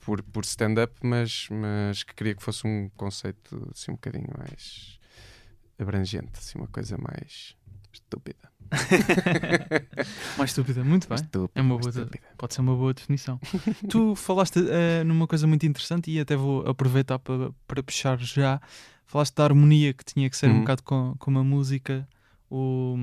[0.09, 4.99] por, por stand-up, mas, mas que queria que fosse um conceito assim um bocadinho mais
[5.79, 7.55] abrangente, assim uma coisa mais
[7.93, 8.51] estúpida.
[10.39, 11.17] mais estúpida, muito bem.
[11.17, 12.27] Estúpida, é uma boa, estúpida.
[12.39, 13.39] Pode ser uma boa definição.
[13.91, 18.63] tu falaste uh, numa coisa muito interessante e até vou aproveitar para, para puxar já.
[19.05, 20.57] Falaste da harmonia que tinha que ser uhum.
[20.57, 22.09] um bocado com, com a música
[22.51, 22.95] o,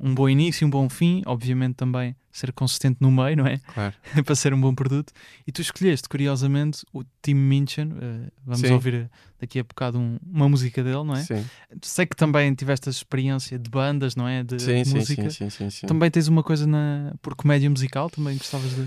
[0.00, 3.58] um bom início, um bom fim, obviamente também ser consistente no meio, não é?
[3.58, 3.94] Claro.
[4.24, 5.12] Para ser um bom produto.
[5.46, 7.92] E tu escolheste, curiosamente, o Tim Minchin.
[7.92, 8.72] Uh, vamos Sim.
[8.72, 11.22] ouvir daqui a bocado um, uma música dele, não é?
[11.22, 11.44] Sim.
[11.80, 14.42] Sei que também tiveste a experiência de bandas, não é?
[14.42, 15.30] De, sim, de música.
[15.30, 18.82] Sim, sim, sim, Também tens uma coisa na, por comédia musical, também gostavas de.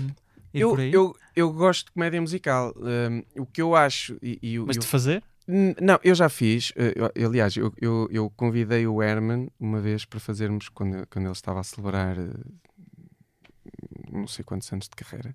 [0.52, 0.92] Ir eu, por aí?
[0.92, 2.74] eu, eu gosto de comédia musical.
[2.76, 4.18] Um, o que eu acho.
[4.22, 5.22] E, e, Mas eu, de fazer?
[5.80, 6.74] Não, eu já fiz.
[6.76, 11.24] Eh, eu, aliás, eu, eu, eu, convidei o Herman uma vez para fazermos, quando, quando
[11.24, 12.28] ele estava a celebrar eh,
[14.12, 15.34] não sei quantos anos de carreira,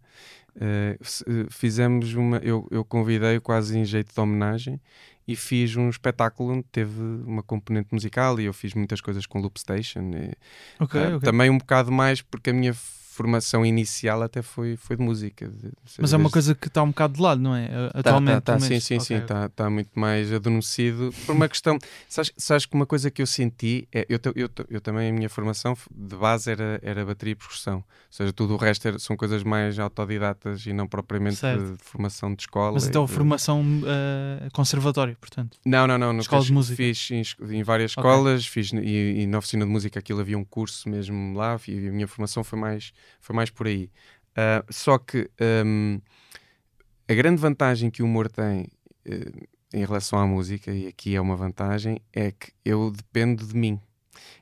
[0.56, 2.38] uh, fizemos uma.
[2.38, 4.80] Eu, eu convidei quase em jeito de homenagem
[5.28, 9.40] e fiz um espetáculo onde teve uma componente musical e eu fiz muitas coisas com
[9.40, 10.12] Loop Station.
[10.12, 11.20] E, okay, uh, okay.
[11.22, 12.74] Também um bocado mais porque a minha
[13.14, 15.48] formação inicial até foi, foi de música.
[15.48, 17.68] De, Mas é uma coisa que está um bocado de lado, não é?
[17.68, 18.42] Tá, Atualmente.
[18.42, 19.06] Tá, tá, sim, sim, okay.
[19.06, 19.16] sim.
[19.16, 21.78] Está tá muito mais adormecido por uma questão.
[22.10, 24.06] sabes, sabes que uma coisa que eu senti é.
[24.10, 27.78] Eu, eu, eu, também, a minha formação de base era, era bateria e percussão.
[27.78, 31.84] Ou seja, tudo o resto era, são coisas mais autodidatas e não propriamente de, de,
[31.84, 32.74] formação de escola.
[32.74, 35.60] Mas então, formação uh, conservatório, portanto?
[35.64, 36.18] Não, não, não.
[36.20, 36.76] Escola fiz, de música?
[36.76, 37.24] Fiz em,
[37.58, 41.38] em várias escolas, fiz e, e, na oficina de música aquilo havia um curso mesmo
[41.38, 43.90] lá e a minha formação foi mais foi mais por aí.
[44.32, 45.30] Uh, só que
[45.66, 46.02] um,
[47.08, 48.68] a grande vantagem que o humor tem
[49.08, 53.56] uh, em relação à música, e aqui é uma vantagem, é que eu dependo de
[53.56, 53.80] mim.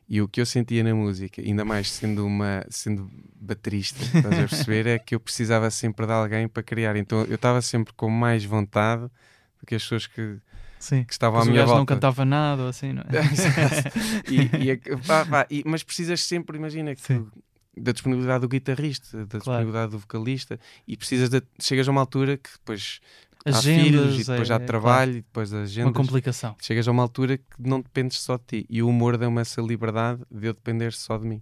[0.07, 4.47] E o que eu sentia na música, ainda mais sendo uma sendo baterista, estás a
[4.47, 6.97] perceber, é que eu precisava sempre de alguém para criar.
[6.97, 10.37] Então eu estava sempre com mais vontade do que as pessoas que,
[10.79, 11.05] Sim.
[11.05, 11.79] que estavam à minha volta.
[11.79, 13.05] não cantava nada, assim, não é?
[14.29, 17.01] e, e, pá, pá, e, mas precisas sempre, imagina que
[17.75, 19.39] da disponibilidade do guitarrista, da claro.
[19.39, 22.99] disponibilidade do vocalista, e precisas de, chegas a uma altura que depois
[23.43, 25.11] Agendas, há filhos e depois é, há trabalho claro.
[25.11, 25.91] e depois agendas.
[25.91, 26.55] Uma complicação.
[26.61, 28.65] Chegas a uma altura que não dependes só de ti.
[28.69, 31.41] E o humor deu-me essa liberdade de eu depender só de mim.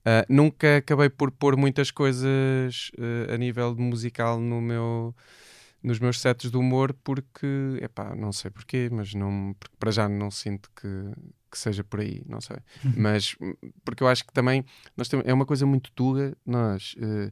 [0.00, 5.14] Uh, nunca acabei por pôr muitas coisas uh, a nível musical no meu,
[5.84, 10.30] nos meus sets de humor porque, epá, não sei porquê, mas não, para já não
[10.30, 10.88] sinto que,
[11.50, 12.56] que seja por aí, não sei.
[12.82, 12.94] Uhum.
[12.96, 13.36] Mas
[13.84, 14.64] porque eu acho que também
[14.96, 17.30] nós temos, é uma coisa muito tuga nós uh,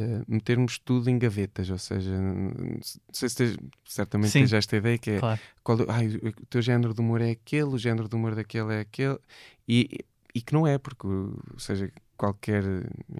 [0.00, 2.78] uh, metermos tudo em gavetas, ou seja, não
[3.12, 4.40] sei se tens, certamente Sim.
[4.40, 5.40] tens esta ideia que é claro.
[5.64, 8.80] qual, ai, o teu género de humor é aquele, o género de humor daquele é
[8.80, 9.18] aquele,
[9.68, 12.62] e, e que não é, porque, ou seja, qualquer,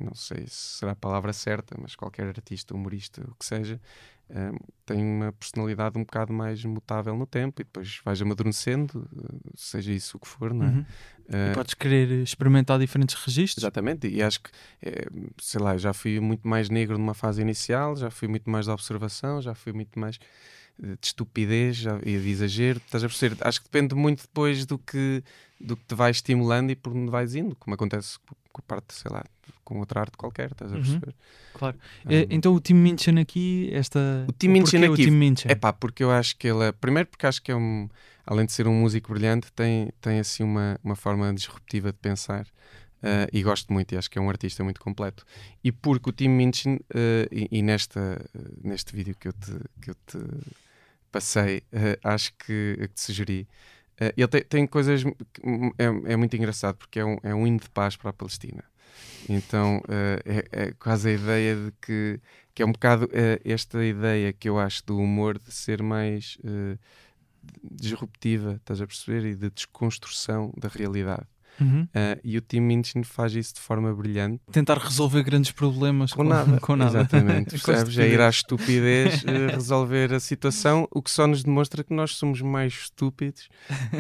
[0.00, 3.80] não sei se será a palavra certa, mas qualquer artista, humorista, o que seja,
[4.84, 9.08] tem uma personalidade um bocado mais mutável no tempo e depois vais amadurecendo,
[9.54, 10.68] seja isso o que for, não é?
[10.68, 10.84] Uhum.
[11.28, 13.62] Uh, podes querer experimentar diferentes registros.
[13.62, 14.50] Exatamente, e acho que,
[14.82, 15.06] é,
[15.40, 18.70] sei lá, já fui muito mais negro numa fase inicial, já fui muito mais de
[18.70, 20.18] observação, já fui muito mais
[20.78, 23.36] de estupidez e de exagero, estás a perceber?
[23.40, 25.22] Acho que depende muito depois do que,
[25.60, 28.18] do que te vai estimulando e por onde vais indo, como acontece
[28.52, 29.24] com parte, sei lá,
[29.64, 30.80] com outra arte qualquer, estás a uhum.
[30.80, 31.06] perceber?
[31.06, 31.12] Uhum,
[31.54, 31.78] claro.
[32.06, 34.24] Um, é, então o Tim Minchin aqui, esta.
[34.28, 34.88] O Tim Minchin aqui.
[34.88, 35.48] O Tim Minchin?
[35.48, 36.72] É pá, porque eu acho que ele é.
[36.72, 37.88] Primeiro, porque acho que é um.
[38.26, 42.46] Além de ser um músico brilhante, tem, tem assim uma, uma forma disruptiva de pensar.
[42.98, 45.24] Uh, e gosto muito, e acho que é um artista muito completo.
[45.62, 48.20] E porque o Tim Minchin, uh, e, e, nesta,
[48.62, 50.18] neste vídeo que eu te, que eu te
[51.10, 53.48] passei, uh, acho que, que te sugeri,
[54.00, 55.02] Uh, ele tem, tem coisas.
[55.76, 58.64] É, é, muito engraçado porque é um, é um hino de paz para a Palestina.
[59.28, 59.82] Então
[60.24, 62.20] é, é, quase a ideia de que,
[62.54, 63.08] que é um bocado
[63.44, 66.38] esta ideia que eu acho do humor de ser mais
[67.62, 69.26] disruptiva, estás a perceber?
[69.26, 71.26] E de desconstrução da realidade.
[71.60, 71.82] Uhum.
[71.82, 74.40] Uh, e o Tim Minchin faz isso de forma brilhante.
[74.50, 76.60] Tentar resolver grandes problemas com, com nada.
[76.60, 77.00] Com nada.
[77.00, 77.50] Exatamente.
[77.62, 77.98] Percebes?
[77.98, 82.16] É ir à estupidez uh, resolver a situação, o que só nos demonstra que nós
[82.16, 83.48] somos mais estúpidos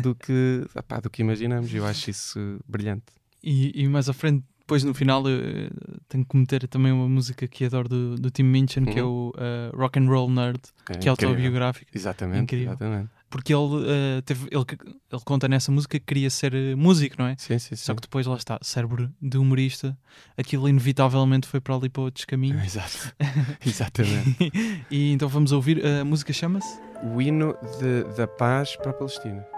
[0.02, 0.64] do que,
[1.02, 1.72] do que imaginamos.
[1.72, 3.06] Eu acho isso brilhante.
[3.42, 5.70] E, e mais à frente, depois no final, eu
[6.08, 8.86] tenho que meter também uma música que adoro do, do Tim Minchin, uhum.
[8.86, 9.08] que é uhum.
[9.08, 11.90] o uh, Rock and Roll Nerd, é, que é autobiográfico.
[11.94, 12.42] Exatamente.
[12.42, 12.72] Incrível.
[12.72, 14.64] Exatamente porque ele, uh, teve, ele,
[15.12, 17.36] ele conta nessa música que queria ser eh, músico, não é?
[17.38, 17.84] Sim, sim, sim.
[17.84, 19.96] Só que depois lá está, cérebro de humorista,
[20.36, 22.64] aquilo inevitavelmente foi para ali para outros caminhos.
[22.64, 23.14] Exato.
[23.64, 24.52] Exatamente.
[24.90, 26.80] e, então vamos ouvir, a música chama-se?
[27.02, 29.57] O hino de, da paz para a Palestina.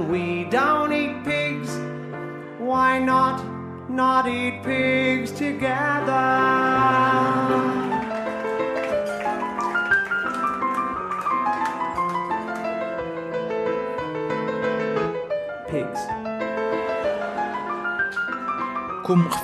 [0.00, 1.76] We don't eat pigs,
[2.58, 3.44] why not
[3.88, 6.49] not eat pigs together?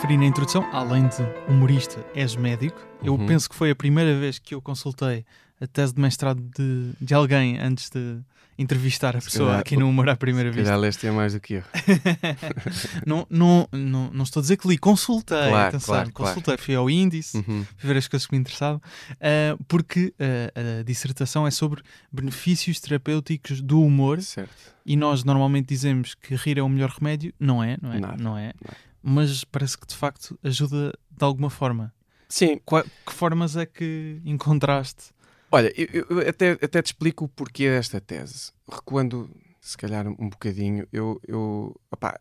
[0.06, 1.16] Referi na introdução, além de
[1.48, 2.80] humorista, és médico.
[3.02, 3.26] Eu Uhum.
[3.26, 5.24] penso que foi a primeira vez que eu consultei
[5.60, 8.18] a tese de mestrado de, de alguém antes de
[8.58, 10.70] entrevistar a pessoa calhar- aqui no Humor à Primeira Se Vista.
[10.70, 11.62] calhar leste é mais do que eu.
[13.04, 15.48] não, não, não, não estou a dizer que li, consultei.
[15.48, 16.34] Claro, atenção, claro, claro.
[16.34, 17.66] consultei, fui ao índice, Uhum.
[17.76, 18.80] fui ver as coisas que me interessavam,
[19.20, 24.54] ah, porque ah, a dissertação é sobre benefícios terapêuticos do humor Certo.
[24.86, 27.34] e nós normalmente dizemos que rir é o melhor remédio.
[27.40, 27.98] Não é, não é?
[28.00, 28.52] Nada, não é.
[28.62, 28.85] não é.
[29.08, 31.94] Mas parece que de facto ajuda de alguma forma.
[32.28, 35.12] Sim, Qua- que formas é que encontraste?
[35.52, 38.50] Olha, eu, eu até, até te explico o porquê desta tese.
[38.68, 42.18] Recuando, se calhar, um bocadinho, eu, eu, opá,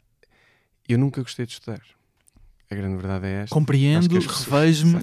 [0.88, 1.82] eu nunca gostei de estudar.
[2.69, 3.54] A grande verdade é esta.
[3.56, 4.95] Compreendo, revejo-me.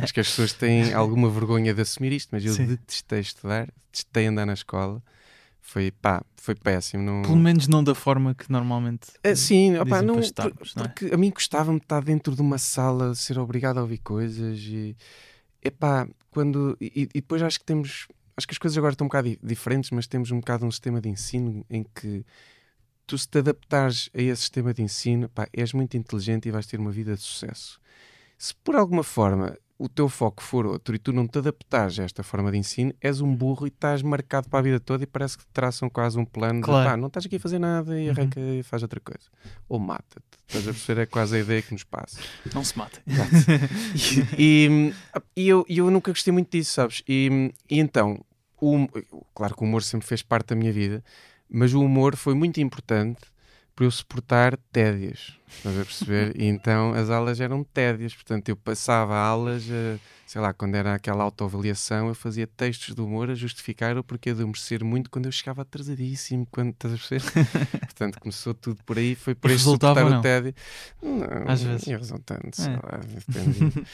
[0.00, 2.66] Acho que as pessoas têm alguma vergonha de assumir isto, mas eu Sim.
[2.66, 5.02] detestei estudar, detestei andar na escola.
[5.66, 7.02] Foi, pá, foi péssimo.
[7.02, 7.22] Não...
[7.22, 9.08] Pelo menos não da forma que normalmente.
[9.20, 10.14] É, sim, dizem não,
[10.76, 10.88] não é?
[10.88, 14.60] porque a mim gostava-me de estar dentro de uma sala, ser obrigado a ouvir coisas
[14.60, 14.96] e
[15.60, 19.08] epá, quando e, e depois acho que temos acho que as coisas agora estão um
[19.08, 22.24] bocado di- diferentes, mas temos um bocado um sistema de ensino em que
[23.04, 26.66] tu se te adaptares a esse sistema de ensino, pá, és muito inteligente e vais
[26.66, 27.80] ter uma vida de sucesso.
[28.38, 32.04] Se por alguma forma o teu foco for outro e tu não te adaptares a
[32.04, 35.06] esta forma de ensino, és um burro e estás marcado para a vida toda e
[35.06, 36.82] parece que te traçam quase um plano Claro.
[36.84, 38.10] de pá, não estás aqui a fazer nada e Uhum.
[38.12, 39.28] arranca e faz outra coisa.
[39.68, 40.24] Ou mata-te.
[40.48, 41.02] Estás a perceber?
[41.02, 42.18] É quase a ideia que nos passa.
[42.54, 43.02] Não se matem.
[44.38, 44.92] E,
[45.36, 47.02] e eu, e eu nunca gostei muito disso, sabes?
[47.08, 48.24] E, e então,
[48.60, 48.86] o
[49.34, 51.04] claro que o humor sempre fez parte da minha vida,
[51.48, 53.20] mas o humor foi muito importante
[53.76, 56.32] para eu suportar tédias, estás a perceber?
[56.40, 60.94] E então as aulas eram tédias, portanto eu passava aulas, eh, sei lá, quando era
[60.94, 65.10] aquela autoavaliação, eu fazia textos de humor a justificar o porquê de eu merecer muito
[65.10, 67.22] quando eu chegava atrasadíssimo, quando estás a perceber?
[67.84, 70.54] portanto começou tudo por aí, foi por resultava suportar o tédio.
[71.02, 71.86] Não, Às vezes.
[71.86, 72.76] ia resultando, sei É.
[72.76, 73.00] lá.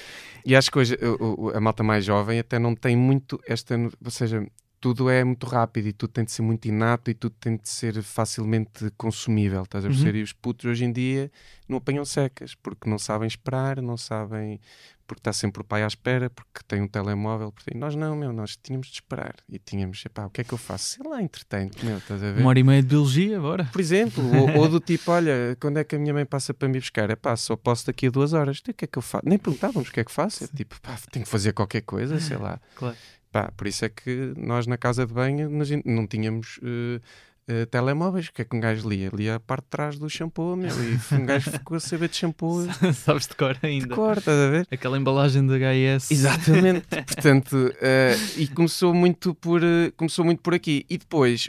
[0.46, 3.76] E acho que hoje o- a malta mais jovem até não tem muito esta.
[4.04, 4.44] Ou seja,
[4.82, 7.68] tudo é muito rápido e tudo tem de ser muito inato e tudo tem de
[7.68, 9.62] ser facilmente consumível.
[9.62, 9.94] Estás a Uhum.
[9.94, 10.18] perceber?
[10.18, 11.30] E os putos hoje em dia
[11.68, 14.60] não apanham secas porque não sabem esperar, não sabem.
[15.06, 17.52] Porque está sempre o pai à espera, porque tem um telemóvel.
[17.52, 17.76] Porque...
[17.76, 20.58] Nós não, meu, nós tínhamos de esperar e tínhamos, epá, o que é que eu
[20.58, 20.96] faço?
[20.96, 22.40] Sei lá, entretenho, meu, estás a ver?
[22.40, 23.64] Uma hora e meia de biologia, bora.
[23.66, 26.66] Por exemplo, ou, ou do tipo, olha, quando é que a minha mãe passa para
[26.68, 27.08] me buscar?
[27.10, 28.58] É pá, só posso daqui a duas horas.
[28.62, 29.24] Então, o que é que eu faço?
[29.28, 30.44] Nem perguntávamos o que é que faço.
[30.44, 32.58] É tipo, pá, tenho que fazer qualquer coisa, sei lá.
[32.74, 32.96] Claro.
[33.32, 35.50] Pá, por isso é que nós na casa de banho
[35.86, 37.00] não tínhamos eh,
[37.48, 38.28] eh, telemóveis.
[38.28, 39.10] O que é que um gajo lia?
[39.10, 40.68] Lia a parte de trás do shampoo, meu.
[40.70, 43.94] E um gajo ficou a saber de shampoo de Sabes de cor ainda.
[43.94, 44.68] cor, estás a ver?
[44.70, 46.10] Aquela embalagem da HS.
[46.10, 46.86] Exatamente.
[47.08, 49.62] Portanto, eh, e começou muito por
[49.96, 50.84] começou muito por aqui.
[50.90, 51.48] E depois,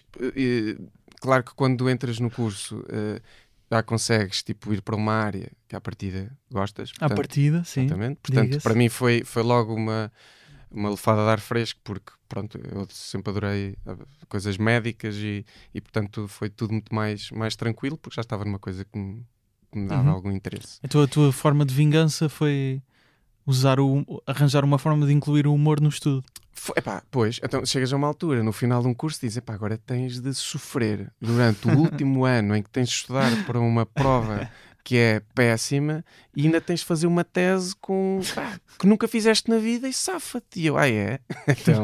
[1.19, 2.82] claro que quando entras no curso
[3.69, 6.91] já consegues tipo ir para uma área que à partida gostas.
[6.98, 7.86] À portanto, partida, sim.
[7.86, 8.19] Exatamente.
[8.22, 10.12] Portanto, para mim foi, foi logo uma,
[10.73, 13.95] uma lefada de ar fresco, porque pronto, eu sempre adorei eh,
[14.27, 18.59] coisas médicas e, e portanto foi tudo muito mais, mais tranquilo, porque já estava numa
[18.59, 19.25] coisa que me,
[19.71, 20.15] que me dava Uhum.
[20.15, 20.79] algum interesse.
[20.83, 22.81] Então a tua forma de vingança foi
[23.45, 26.23] usar o arranjar uma forma de incluir o humor no estudo.
[26.55, 29.53] Foi, epá, pois, então chegas a uma altura, no final de um curso, dizes, epá,
[29.53, 33.86] agora tens de sofrer durante o último ano em que tens de estudar para uma
[33.86, 34.47] prova
[34.84, 36.04] que é péssima
[36.36, 39.93] e ainda tens de fazer uma tese com pá, que nunca fizeste na vida e
[39.93, 40.60] safa-te.
[40.60, 41.19] E eu, ah, é?
[41.48, 41.82] Então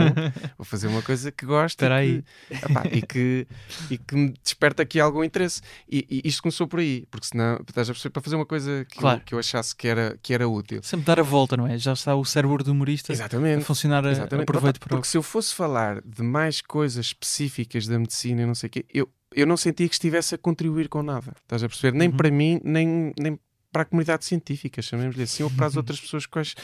[0.57, 2.23] vou fazer uma coisa que gosto e aí.
[2.49, 3.47] que, epá, e, que,
[3.89, 5.61] e que me desperta aqui algum interesse.
[5.89, 8.85] E, e isto começou por aí, porque senão estás a perceber, para fazer uma coisa
[8.89, 9.19] que, Claro.
[9.19, 10.81] eu, que eu achasse que era, que era útil.
[10.83, 11.77] Sempre dar a volta, não é?
[11.77, 13.63] Já está o cérebro do humorista a Exatamente.
[13.63, 14.43] funcionar a, Exatamente.
[14.43, 14.95] aproveito Opa, para.
[14.97, 18.71] Porque se eu fosse falar de mais coisas específicas da medicina e não sei o
[18.71, 21.33] quê, eu, eu não sentia que estivesse a contribuir com nada.
[21.41, 21.97] Estás a perceber?
[21.97, 22.17] Nem Uhum.
[22.17, 23.39] para mim, nem, nem
[23.71, 26.55] para a comunidade científica, chamemos-lhe assim, ou para as outras pessoas quais.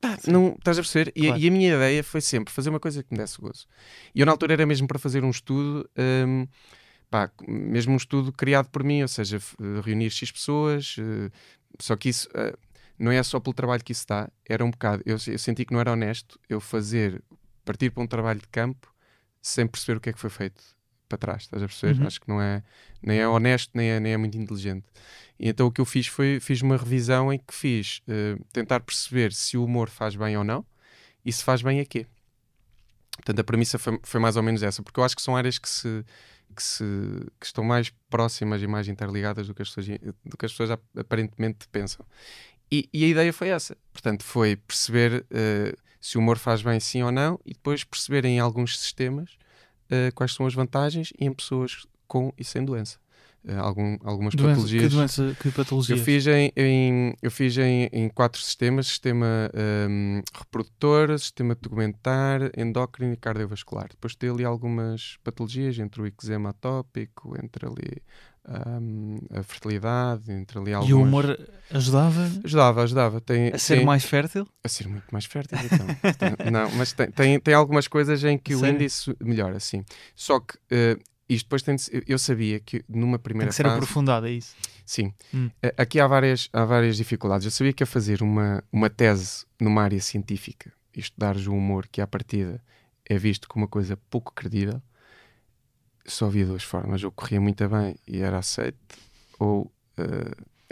[0.00, 1.12] Pá, não, estás a perceber?
[1.14, 1.38] E, Claro.
[1.40, 3.66] e a minha ideia foi sempre fazer uma coisa que me desse gozo.
[4.14, 5.88] E eu, na altura, era mesmo para fazer um estudo,
[6.26, 6.46] hum,
[7.10, 11.30] pá, mesmo um estudo criado por mim, ou seja, f- reunir X pessoas, eh,
[11.78, 12.54] só que isso eh,
[12.98, 15.02] não é só pelo trabalho que isso dá, era um bocado.
[15.04, 17.22] Eu, eu senti que não era honesto eu fazer,
[17.64, 18.92] partir para um trabalho de campo
[19.42, 20.62] sem perceber o que é que foi feito
[21.10, 22.00] para trás, estás a perceber?
[22.00, 22.06] Uhum.
[22.06, 22.62] Acho que não é,
[23.02, 24.86] nem é honesto, nem é, nem é muito inteligente.
[25.38, 28.80] E então o que eu fiz foi, fiz uma revisão em que fiz eh, tentar
[28.80, 30.64] perceber se o humor faz bem ou não
[31.24, 32.06] e se faz bem a quê.
[33.16, 35.58] Portanto, a premissa foi, foi mais ou menos essa, porque eu acho que são áreas
[35.58, 36.04] que se,
[36.54, 36.84] que se
[37.38, 39.86] que estão mais próximas e mais interligadas do que as pessoas,
[40.24, 42.04] do que as pessoas ap- aparentemente pensam.
[42.72, 43.76] E, e a ideia foi essa.
[43.92, 48.24] Portanto, foi perceber eh, se o humor faz bem sim ou não e depois perceber
[48.24, 49.36] em alguns sistemas
[49.90, 52.98] eh, quais são as vantagens e em pessoas com e sem doença.
[53.46, 54.82] eh, algum, algumas Doença, patologias.
[54.84, 55.96] que doença, que patologia?
[55.96, 59.50] Eu fiz, em, em- eu fiz em, em quatro sistemas: sistema
[59.88, 63.88] hum, reprodutor, sistema tegumentar, endócrino e cardiovascular.
[63.88, 68.02] Depois tem ali algumas patologias, entre o eczema atópico, entre ali
[68.48, 70.90] hum, a fertilidade, entre ali algumas...
[70.90, 71.38] E o humor
[71.70, 73.20] ajudava Ajudava, ajudava.
[73.20, 74.46] Tem, a ser tem- mais fértil?
[74.64, 75.86] a ser muito mais fértil, então.
[76.50, 78.74] Não, mas tem, tem, tem algumas coisas em que o Sério?
[78.76, 79.84] índice melhora, sim.
[80.14, 80.96] Só que eh,
[81.28, 83.74] isto depois tem de eu sabia que numa Tem primeira que ser fase.
[83.76, 84.54] aprofundado, é isso.
[84.84, 85.12] Sim.
[85.32, 85.50] Hum.
[85.62, 87.44] Eh, Aqui há várias, há várias dificuldades.
[87.44, 91.86] Eu sabia que a fazer uma, uma tese numa área científica e estudares o humor,
[91.90, 92.60] que à partida
[93.08, 94.82] é visto como uma coisa pouco credível,
[96.10, 97.02] só havia duas formas.
[97.04, 98.78] Ou corria muito bem e era aceito,
[99.38, 100.30] ou eh,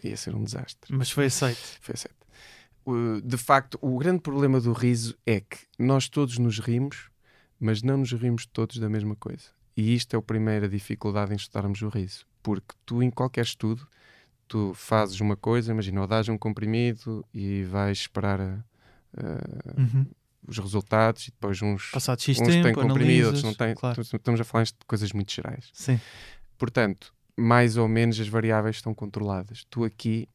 [0.08, 0.94] ia ser um desastre.
[0.94, 1.58] Mas foi aceito.
[1.80, 2.16] Foi aceito.
[2.84, 7.10] O- De facto, o grande problema do riso é que nós todos nos rimos,
[7.60, 9.44] mas não nos rimos todos da mesma coisa.
[9.76, 12.26] E isto é a primeira dificuldade em estudarmos o riso.
[12.42, 13.86] Porque tu, em qualquer estudo,
[14.46, 18.64] tu fazes uma coisa, imagina, ou dás um comprimido e vais esperar a-
[19.16, 20.06] a- Uhum.
[20.48, 23.26] Os resultados e depois uns, Passado X uns têm tempo, comprimido, analisas.
[23.26, 23.74] outros não têm.
[23.74, 24.00] Claro.
[24.00, 25.68] Estamos a falar de coisas muito gerais.
[25.72, 26.00] Sim.
[26.56, 29.64] Portanto, mais ou menos as variáveis estão controladas.
[29.70, 30.28] Tu aqui,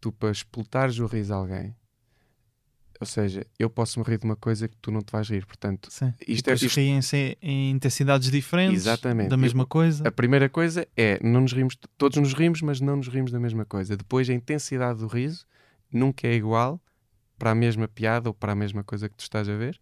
[0.00, 1.74] tu para explotares o riso a alguém,
[3.00, 5.44] ou seja, eu posso me rir de uma coisa que tu não te vais rir.
[5.44, 6.14] Portanto, Sim.
[6.26, 9.28] isto é, isto- riem-se em intensidades diferentes Exatamente.
[9.28, 10.06] da mesma coisa.
[10.06, 13.40] a primeira coisa é, não nos rimos, todos nos rimos, mas não nos rimos da
[13.40, 13.96] mesma coisa.
[13.96, 15.44] Depois, a intensidade do riso
[15.92, 16.80] nunca é igual
[17.42, 19.76] para a mesma piada ou para a mesma coisa que tu estás a ver,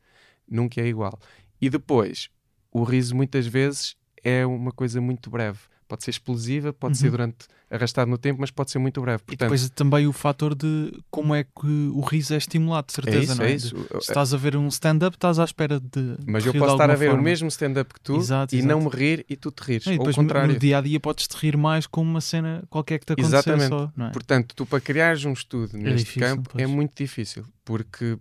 [0.48, 1.20] nunca é igual.
[1.60, 2.30] E depois,
[2.72, 3.94] o riso muitas vezes
[4.24, 5.58] é uma coisa muito breve.
[5.90, 7.10] Pode ser explosiva, pode ser Uhum.
[7.10, 7.36] durante
[7.68, 9.22] arrastado no tempo, mas pode ser muito breve.
[9.24, 12.92] E Portanto, depois também o fator de como é que o riso é estimulado, de
[12.92, 13.54] é certeza, isso, não é é?
[13.54, 13.74] isso.
[13.76, 16.16] De- se estás a ver um stand-up, estás à espera de.
[16.26, 17.24] Mas de eu posso estar a ver o forma.
[17.24, 18.72] mesmo stand-up que tu Exato, e exato.
[18.72, 19.86] não me rir e tu te rires.
[19.86, 20.52] E ou o depois no- contrário.
[20.54, 23.38] no dia a dia podes te rir mais com uma cena qualquer que te aconteceu
[23.38, 23.68] Exatamente.
[23.68, 24.10] só, é?
[24.10, 26.70] Portanto, tu para criares um estudo neste difícil, campo é pois.
[26.70, 28.16] muito difícil, porque,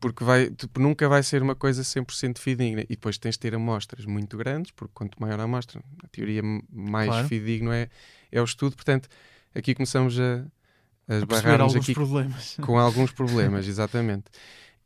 [0.00, 2.82] porque vai, tipo, nunca vai ser uma coisa 100% fidedigna.
[2.82, 6.42] E depois tens de ter amostras muito grandes, porque quanto maior a amostra, a teoria
[6.70, 7.28] mais Claro.
[7.28, 7.88] fidedigno é,
[8.30, 8.76] é o estudo.
[8.76, 9.08] Portanto,
[9.54, 10.44] aqui começamos a,
[11.08, 12.56] a esbarrar-nos alguns aqui problemas.
[12.62, 14.24] com alguns problemas, exatamente.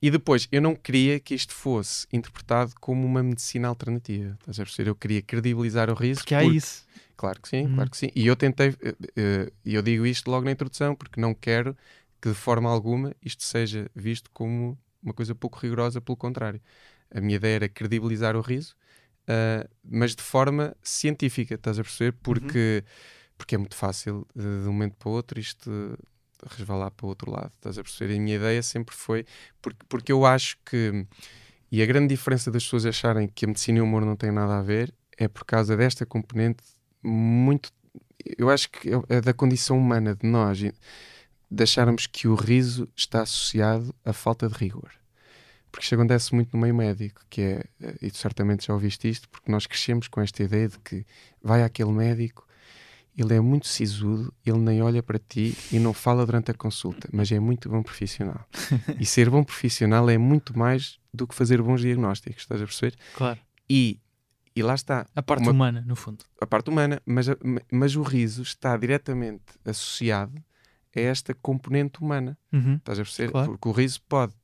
[0.02, 4.34] E depois, eu não queria que isto fosse interpretado como uma medicina alternativa.
[4.40, 4.88] Estás a perceber?
[4.88, 6.20] Eu queria credibilizar o riso.
[6.20, 6.86] Porque há isso.
[7.16, 7.74] Claro que sim, Hum.
[7.74, 8.10] claro que sim.
[8.14, 11.76] E eu tentei, eh, eh, e eu digo isto logo na introdução, porque não quero
[12.18, 16.60] que de forma alguma isto seja visto como uma coisa pouco rigorosa, pelo contrário.
[17.10, 18.76] A minha ideia era credibilizar o riso,
[19.30, 22.12] ah, mas de forma científica, estás a perceber?
[22.22, 22.84] Porque,
[23.38, 25.96] porque é muito fácil de, de um momento para o outro isto
[26.48, 28.14] resvalar para o outro lado, estás a perceber?
[28.14, 29.24] E a minha ideia sempre foi,
[29.62, 31.06] porque, porque eu acho que,
[31.70, 34.32] e a grande diferença das pessoas acharem que a medicina e o humor não têm
[34.32, 36.64] nada a ver, é por causa desta componente
[37.02, 37.70] muito.
[38.38, 40.58] Eu acho que é é da condição humana de nós,
[41.50, 44.90] de acharmos que o riso está associado à falta de rigor.
[45.70, 49.08] Porque isto acontece muito no meio médico, que é, eh, e tu certamente já ouviste
[49.08, 51.04] isto, porque nós crescemos com esta ideia de que
[51.42, 52.46] vai àquele médico,
[53.16, 57.08] ele é muito sisudo, ele nem olha para ti e não fala durante a consulta,
[57.12, 58.44] mas é muito bom profissional.
[58.98, 62.96] e ser bom profissional é muito mais do que fazer bons diagnósticos, estás a perceber?
[63.14, 63.38] Claro.
[63.68, 64.00] E,
[64.56, 66.24] e lá está, A parte Uma- humana, no fundo.
[66.40, 67.26] a parte humana, mas,
[67.70, 70.32] mas o riso está diretamente associado
[70.94, 72.36] a esta componente humana.
[72.52, 72.74] Uhum.
[72.76, 73.30] Estás a perceber?
[73.32, 73.50] Claro.
[73.52, 74.34] Porque o riso pode,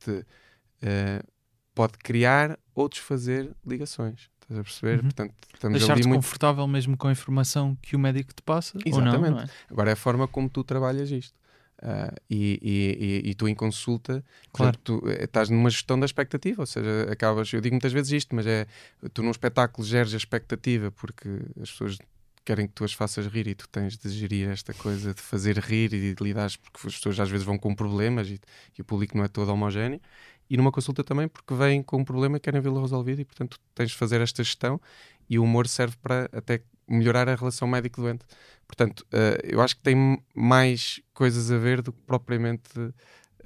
[1.75, 4.31] pode criar ou desfazer ligações.
[4.43, 4.97] Estás a perceber?
[4.99, 5.03] Uhum.
[5.03, 6.23] Portanto, estamos ali Deixar-te muito.
[6.23, 9.33] confortável mesmo com a informação que o médico te passa ou não, Exatamente.
[9.35, 9.47] não é?
[9.71, 11.35] Agora é a forma como tu trabalhas isto.
[11.83, 14.79] Ah, e, e, e, e tu em consulta, Claro.
[14.79, 18.35] tu eh, estás numa gestão da expectativa, ou seja, acabas, eu digo muitas vezes isto,
[18.35, 18.67] mas é
[19.13, 21.29] tu num espetáculo geres a expectativa porque
[21.61, 21.99] as pessoas
[22.47, 25.59] querem que tu as faças rir e tu tens de gerir esta coisa de fazer
[25.59, 28.41] rir e de lidares porque as pessoas às vezes vão com problemas e,
[28.79, 30.01] e o público não é todo homogéneo
[30.49, 33.59] e numa consulta também porque vêm com um problema e querem vê-lo resolvido e portanto
[33.75, 34.81] tens de fazer esta gestão
[35.29, 38.25] e o humor serve para até melhorar a relação médico-doente.
[38.67, 42.71] Portanto, eh, eu acho que tem mais coisas a ver do que propriamente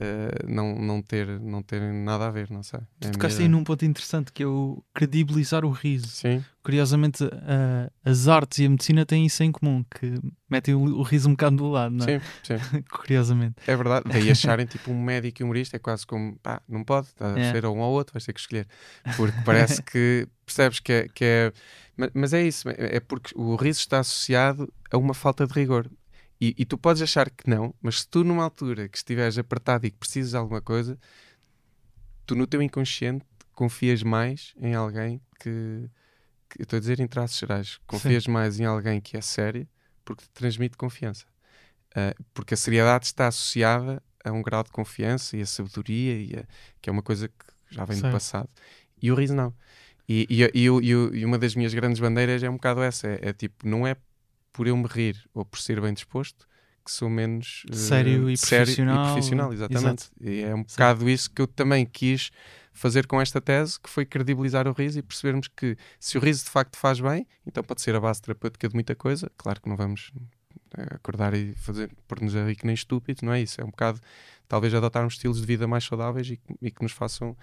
[0.00, 2.80] eh, não, não, ter, não ter nada a ver, não sei.
[2.80, 6.06] É Tu minha tocaste aí num ponto interessante que é o credibilizar o riso.
[6.08, 10.14] Sim, Curiosamente, a- as artes e a medicina têm isso em comum, que
[10.48, 12.18] metem o, o riso um bocado do lado, não é?
[12.18, 12.82] sim, sim.
[12.90, 13.56] Curiosamente.
[13.66, 14.04] É verdade.
[14.10, 17.38] Daí acharem tipo um médico e humorista é quase como pá, não pode, está a
[17.38, 17.50] É.
[17.52, 18.66] ser um ou outro, vais ter que escolher.
[19.16, 21.08] Porque parece que percebes que é.
[21.08, 21.52] Que é
[21.96, 25.52] mas, mas é isso, é é porque o riso está associado a uma falta de
[25.52, 25.90] rigor.
[26.40, 29.86] E, e tu podes achar que não, mas se tu numa altura que estiveres apertado
[29.86, 30.98] e que precisas de alguma coisa,
[32.24, 35.90] tu no teu inconsciente confias mais em alguém que,
[36.48, 39.68] que estou a dizer em traços gerais, confias mais em alguém que é sério
[40.02, 41.26] porque te transmite confiança.
[41.90, 46.36] Uh, porque a seriedade está associada a um grau de confiança e a sabedoria, e
[46.36, 46.44] a,
[46.80, 48.10] que é uma coisa que já vem Certo.
[48.10, 48.48] do passado.
[49.02, 49.52] E o riso não.
[50.08, 53.32] E, e, e, e uma das minhas grandes bandeiras é um bocado essa: é, é
[53.32, 53.96] tipo, não é
[54.52, 56.46] por eu me rir ou por ser bem disposto
[56.84, 59.04] que sou menos eh, Sério e profissional.
[59.04, 60.10] profissional, exatamente.
[60.20, 62.30] E é um bocado isso que eu também quis
[62.72, 66.44] fazer com esta tese, que foi credibilizar o riso e percebermos que se o riso
[66.44, 69.30] de facto faz bem, então pode ser a base terapêutica de muita coisa.
[69.36, 70.10] Claro que não vamos
[70.76, 73.60] eh, acordar e fazer por-nos a rir que nem estúpidos, não é isso?
[73.60, 74.00] É um bocado
[74.48, 77.36] talvez adotarmos estilos de vida mais saudáveis e, que- e que nos façam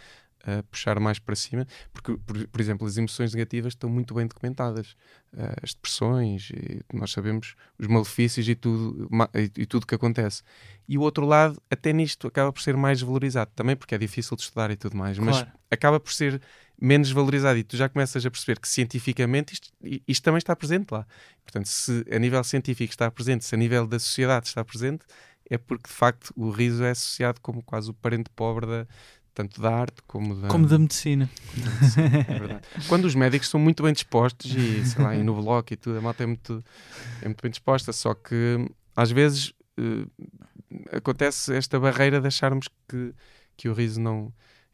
[0.46, 4.28] eh, puxar mais para cima, porque, por, por exemplo, as emoções negativas estão muito bem
[4.28, 4.96] documentadas.
[5.36, 9.96] Eh, as depressões, e nós sabemos os malefícios e tudo, ma- e, e tudo que
[9.96, 10.42] acontece.
[10.88, 14.38] E o outro lado, até nisto, acaba por ser mais valorizado também, porque é difícil
[14.38, 15.52] de estudar e tudo mais, mas Claro.
[15.70, 16.42] acaba por ser
[16.80, 19.70] menos valorizado e tu já começas a perceber que cientificamente isto,
[20.08, 21.06] isto também está presente lá.
[21.44, 25.04] Portanto, se a nível científico está presente, se a nível da sociedade está presente,
[25.50, 28.88] é porque de facto o riso é associado como quase o parente pobre da,
[29.38, 31.30] tanto da arte como da, Como da medicina.
[32.28, 32.62] é verdade.
[32.88, 36.00] Quando os médicos são muito bem dispostos e, sei lá, e no bloco e tudo,
[36.00, 36.64] a malta é muito,
[37.22, 43.14] é muito bem disposta, só que às vezes eh, acontece esta barreira de acharmos que,
[43.56, 44.34] que o riso não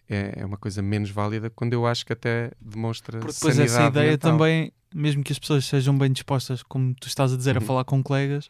[0.10, 3.84] é, é uma coisa menos válida, quando eu acho que até demonstra Porque depois essa
[3.84, 4.32] ideia mental.
[4.32, 7.66] também, mesmo que as pessoas sejam bem dispostas, como tu estás a dizer, a Uhum.
[7.66, 8.48] falar com colegas,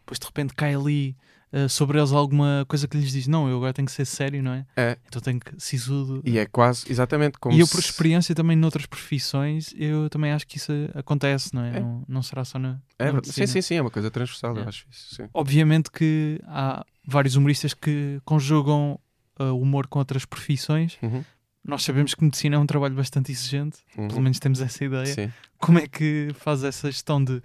[0.00, 1.16] depois de repente cai ali
[1.52, 4.42] eh, sobre eles alguma coisa que lhes diz: Não, eu agora tenho que ser sério,
[4.42, 4.66] não é?
[4.76, 4.96] É.
[5.06, 6.22] Então tenho que sisudo.
[6.24, 10.32] E é quase, exatamente como E eu, por se- experiência também noutras profissões, eu também
[10.32, 11.76] acho que isso acontece, não é?
[11.76, 11.80] É.
[11.80, 12.80] Não, não será só na.
[12.98, 14.68] É, na sim, sim, sim, é uma coisa transversal, eu É.
[14.68, 15.14] acho isso.
[15.16, 15.28] Sim.
[15.34, 18.98] Obviamente que há vários humoristas que conjugam
[19.38, 20.96] eh, o humor com outras profissões.
[21.02, 21.24] Uhum,
[21.64, 24.08] Nós sabemos que medicina é um trabalho bastante exigente, uhum.
[24.08, 25.06] pelo menos temos essa ideia.
[25.06, 25.32] Sim.
[25.58, 27.40] Como é que faz essa gestão de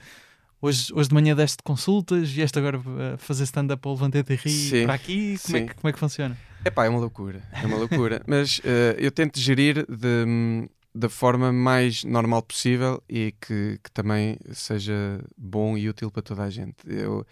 [0.62, 4.36] hoje, hoje de manhã deste consultas e este agora uh, fazer stand-up ao levantete e
[4.36, 5.38] rir Sim, para aqui?
[5.44, 6.38] Como é, que, como é que funciona?
[6.66, 8.22] Epá, é uma loucura, é uma loucura.
[8.28, 14.38] Mas eh, eu tento gerir de- da forma mais normal possível e que, que também
[14.52, 16.76] seja bom e útil para toda a gente.
[16.88, 17.26] Eu,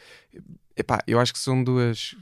[0.78, 2.16] epá, eu acho que são duas,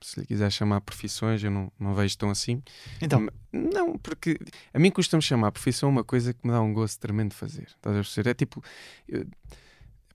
[0.00, 2.62] se lhe quiser chamar profissões, eu não, não vejo tão assim.
[3.02, 4.38] Então, Não, porque
[4.72, 7.64] a mim custa-me chamar profissão uma coisa que me dá um gosto tremendo de fazer.
[7.64, 8.30] Estás a perceber?
[8.30, 8.62] É tipo.
[9.08, 9.26] Eu,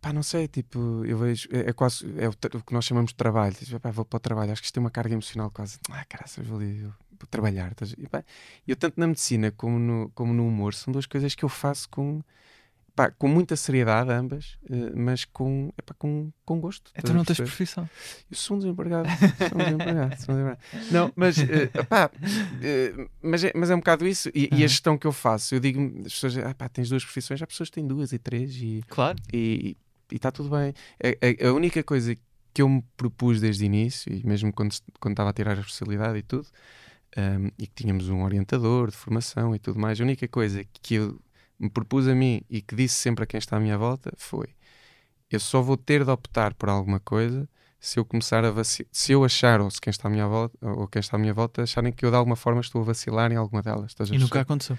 [0.01, 1.47] pá, não sei, tipo, eu vejo.
[1.51, 2.05] É, é quase.
[2.17, 3.53] É o, o que nós chamamos de trabalho.
[3.55, 4.51] Tipo, pá, vou para o trabalho.
[4.51, 5.79] Acho que isto tem uma carga emocional quase.
[5.89, 7.73] Ah, caraças, vou ali eu, vou trabalhar.
[7.97, 8.23] E, pá,
[8.67, 11.87] eu, tanto na medicina como no, como no humor, são duas coisas que eu faço
[11.89, 12.21] com.
[12.95, 16.91] Pá, com muita seriedade, ambas, eh, mas com, epá, com, com gosto.
[16.97, 17.89] então não tens profissão.
[18.29, 19.07] Eu sou um desempregado.
[19.47, 20.21] Sou um desempregado.
[20.21, 20.59] sou um desempregado.
[20.91, 22.11] Não, mas, eh, pá,
[22.61, 24.27] eh, mas, é, mas é um bocado isso.
[24.35, 24.57] E, e Uhum.
[24.65, 27.47] a gestão que eu faço, eu digo, as pessoas, ah, pá, tens duas profissões, há
[27.47, 29.17] pessoas que têm duas e três e Claro.
[29.31, 29.77] e
[30.15, 30.73] está tudo bem.
[31.03, 32.15] A, a- a única coisa
[32.53, 35.61] que eu me propus desde o início, e mesmo quando, quando estava a tirar a
[35.61, 36.47] especialidade e tudo,
[37.17, 40.95] um, e que tínhamos um orientador de formação e tudo mais, a única coisa que
[40.95, 41.19] eu
[41.59, 44.47] me propus a mim e que disse sempre a quem está à minha volta foi:
[45.29, 47.47] eu só vou ter de optar por alguma coisa
[47.79, 50.57] se eu começar a vacilar, se eu achar, ou se quem está à minha volta,
[50.61, 53.31] ou quem está à minha volta, acharem que eu de alguma forma estou a vacilar
[53.31, 53.93] em alguma delas.
[54.09, 54.77] E nunca aconteceu.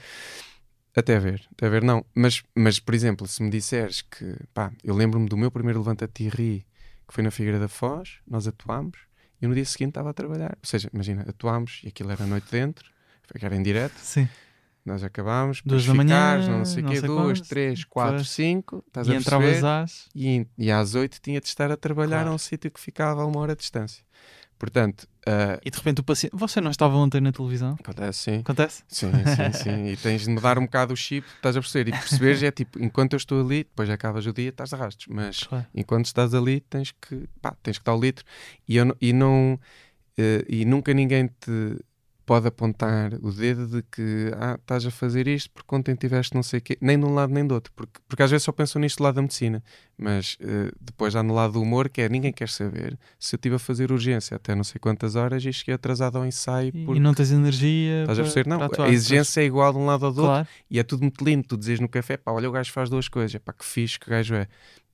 [0.94, 2.04] Até ver, até ver, não.
[2.14, 6.24] Mas, mas, por exemplo, se me disseres que, pá, eu lembro-me do meu primeiro Levanta-te
[6.24, 6.66] e Ri,
[7.06, 8.98] que foi na Figueira da Foz, nós atuámos,
[9.40, 10.52] e no dia seguinte estava a trabalhar.
[10.60, 12.90] Ou seja, imagina, atuámos, e aquilo era noite dentro,
[13.24, 14.28] foi que era em direto, Sim.
[14.84, 18.28] nós acabámos, Duas da manhã, ficares, não sei o quê, duas, quantas, três, quatro, depois-
[18.30, 19.64] cinco, estás E a perceber?
[19.64, 20.08] às.
[20.14, 22.30] E, e às oito tinha de estar a trabalhar Claro.
[22.30, 24.04] a um sítio que ficava a uma hora de distância.
[24.58, 26.32] Portanto, ah, E de repente o paciente.
[26.36, 27.76] Você não estava ontem na televisão?
[27.80, 28.38] acontece sim.
[28.40, 28.82] Acontece?
[28.88, 29.86] Sim, sim, sim.
[29.88, 31.88] E tens de mudar um bocado o chip, estás a perceber?
[31.90, 35.06] E perceberes é tipo, enquanto eu estou ali, depois acabas o dia, estás de rastos.
[35.08, 35.66] Mas Claro.
[35.74, 38.24] enquanto estás ali, tens que, pá, tens que dar o litro.
[38.68, 39.58] E, eu, e não.
[40.18, 41.76] eh, e nunca ninguém te
[42.30, 46.44] pode apontar o dedo de que ah, estás a fazer isto porque ontem tiveste não
[46.44, 48.52] sei o quê, nem de um lado nem do outro, porque, porque às vezes só
[48.52, 49.60] pensam nisto do lado da medicina,
[49.98, 53.36] mas eh, depois já no lado do humor, que é ninguém quer saber se eu
[53.36, 56.84] estive a fazer urgência até não sei quantas horas e cheguei atrasado ao ensaio E,
[56.84, 58.02] porque e não tens energia.
[58.02, 58.48] Estás a para- perceber?
[58.48, 60.28] Não, atuar, a exigência é igual de um lado ao do pois.
[60.28, 60.48] outro Claro.
[60.70, 61.48] e é tudo muito lindo.
[61.48, 64.06] Tu dizes no café, pá, olha, o gajo faz duas coisas, pá, que fixe que
[64.06, 64.46] o gajo é.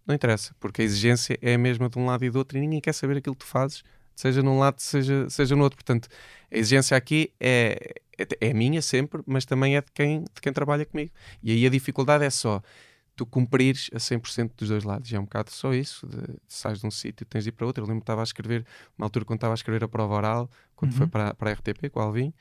[0.07, 2.61] Não interessa, porque a exigência é a mesma de um lado e do outro e
[2.63, 3.83] ninguém quer saber aquilo que tu fazes,
[4.17, 5.77] seja num lado, seja, seja no outro.
[5.77, 6.09] Portanto,
[6.51, 10.53] a exigência aqui é, é, é minha sempre, mas também é de quem, de quem
[10.53, 11.13] trabalha comigo.
[11.43, 12.63] E aí a dificuldade é só
[13.15, 15.11] tu cumprires a 100% dos dois lados.
[15.11, 16.07] E é um bocado só isso.
[16.07, 17.83] De, sais de um sítio, tens de ir para outro.
[17.85, 18.67] Eu lembro que estava a escrever,
[18.99, 20.99] uma altura quando estava a escrever a prova oral, quando Uhum.
[20.99, 22.35] foi para, para a RTP, com o Alvin,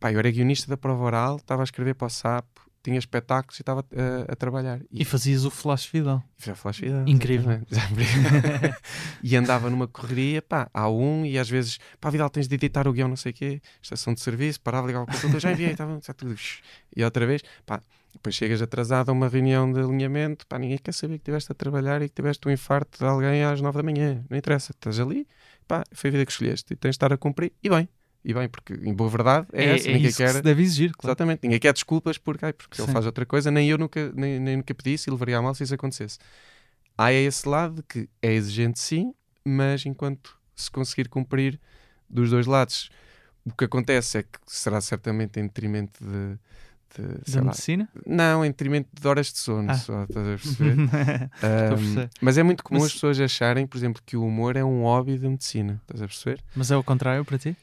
[0.00, 2.46] pá, eu era guionista da prova oral, estava a escrever para o SAP,
[2.86, 4.80] tinha espetáculos e estava a, a trabalhar.
[4.92, 6.22] E fazias o flash vidal.
[6.38, 7.02] Já flash vida.
[7.04, 7.60] Incrível.
[9.22, 12.86] e andava numa correria, pá, há um e às vezes, pá, Vidal, tens de editar
[12.86, 15.72] o guião, não sei o quê, estação de serviço, parava, ligava o computador, já enviei,
[15.72, 16.36] estava tudo.
[16.94, 17.82] E outra vez, pá,
[18.12, 21.56] depois chegas atrasado a uma reunião de alinhamento, pá, ninguém quer saber que estiveste a
[21.56, 25.00] trabalhar e que tiveste um infarto de alguém às nove da manhã, não interessa, estás
[25.00, 25.26] ali,
[25.66, 27.88] pá, foi a vida que escolheste e tens de estar a cumprir, e bem.
[28.28, 30.34] E bem, porque em boa verdade é, É, essa, é ninguém isso quer.
[30.34, 31.10] que deve exigir, claro.
[31.12, 34.40] Exatamente, ninguém quer desculpas porque, ai, porque ele faz outra coisa, nem eu nunca, nem,
[34.40, 36.18] nem nunca pedisse e levaria a mal se isso acontecesse.
[36.98, 39.14] Há esse lado que é exigente sim,
[39.44, 41.60] mas enquanto se conseguir cumprir
[42.10, 42.90] dos dois lados,
[43.44, 46.36] o que acontece é que será certamente em detrimento de.
[46.96, 47.88] de, Da lá, medicina?
[48.04, 49.74] não, em detrimento de horas de sono, Ah.
[49.74, 50.76] só, estás a perceber?
[51.40, 52.10] Perceber.
[52.20, 54.82] mas é muito comum Mas- as pessoas acharem, por exemplo, que o humor é um
[54.82, 56.42] hobby da medicina, estás a perceber?
[56.56, 57.56] Mas é o contrário para ti?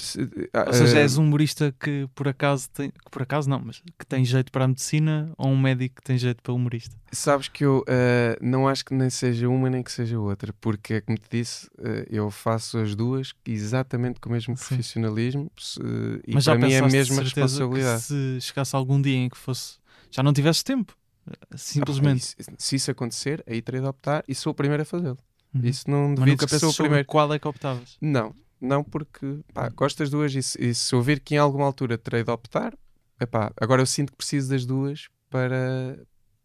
[0.00, 0.20] Se-
[0.66, 3.82] Ou seja, ah, és um humorista que por acaso tem, que por acaso não, mas
[3.98, 6.96] que tem jeito para a medicina ou um médico que tem jeito para humorista?
[7.12, 10.94] Sabes que eu eh, não acho que nem seja uma nem que seja outra, porque,
[10.94, 14.64] é como te disse, eh, eu faço as duas exatamente com o mesmo Sim.
[14.66, 15.80] profissionalismo se-
[16.26, 18.02] e mas já para mim é a mesma responsabilidade.
[18.02, 19.78] Que se chegasse algum dia em que fosse
[20.10, 20.96] já não tivesse tempo,
[21.28, 22.24] Ah, simplesmente.
[22.24, 25.18] se, se isso acontecer, aí terei de optar e sou o primeiro a fazê-lo.
[25.54, 25.60] Uhum.
[25.64, 27.04] Isso não sou pensas o primeiro.
[27.06, 27.96] qual é que optavas.
[28.00, 31.38] Não, não porque pá, gosto das duas e se, e se eu vir que em
[31.38, 32.76] alguma altura terei de optar,
[33.20, 35.98] epá, agora eu sinto que preciso das duas para,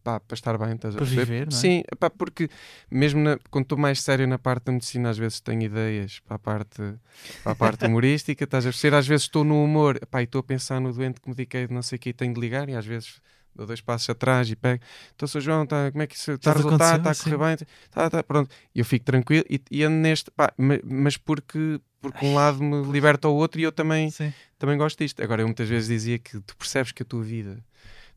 [0.04, 1.62] pá, para estar bem, estás Para viver, não é?
[1.62, 2.50] Sim, epá, porque
[2.90, 6.36] mesmo na- quando estou mais sério na parte da medicina, às vezes tenho ideias para
[6.36, 6.82] a parte,
[7.44, 8.96] para a parte humorística, estás a perceber?
[8.96, 11.74] Às vezes estou no humor epá, e estou a pensar no doente que mediquei de
[11.74, 13.20] não sei o que e tenho de ligar e às vezes
[13.56, 14.84] dou dois passos atrás e pego,
[15.16, 15.42] então Sr.
[15.42, 18.24] João, tá, como é que isso está a resultar, está a correr bem, tá, tá,
[18.24, 18.54] pronto.
[18.74, 22.62] E eu fico tranquilo e, e ando neste, pá, ma- mas porque, porque um lado
[22.62, 24.34] me liberta ao outro e eu também, Sim.
[24.60, 25.24] também gosto disto.
[25.24, 27.64] Agora, eu muitas vezes dizia que tu percebes que a tua vida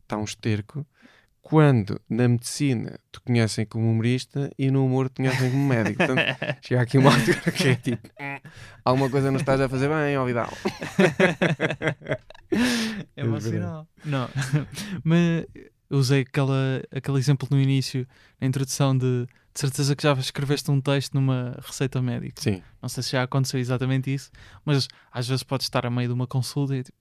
[0.03, 0.85] está um esterco
[1.41, 5.97] quando na medicina te conhecem como humorista e no humor te conhecem como médico.
[6.05, 8.09] Portanto, chega aqui uma altura que é tipo,
[8.85, 10.51] alguma coisa não estás a fazer bem, ó Vidal.
[13.15, 13.87] É É sinal.
[14.03, 14.27] Não.
[15.03, 15.45] Mas
[15.89, 18.07] eu usei aquela, aquele exemplo no início,
[18.39, 22.41] na introdução de de certeza que já escreveste um texto numa receita médica.
[22.41, 24.31] Sim, Não sei se já aconteceu exatamente isso,
[24.63, 26.97] mas às vezes podes estar a meio de uma consulta e tipo,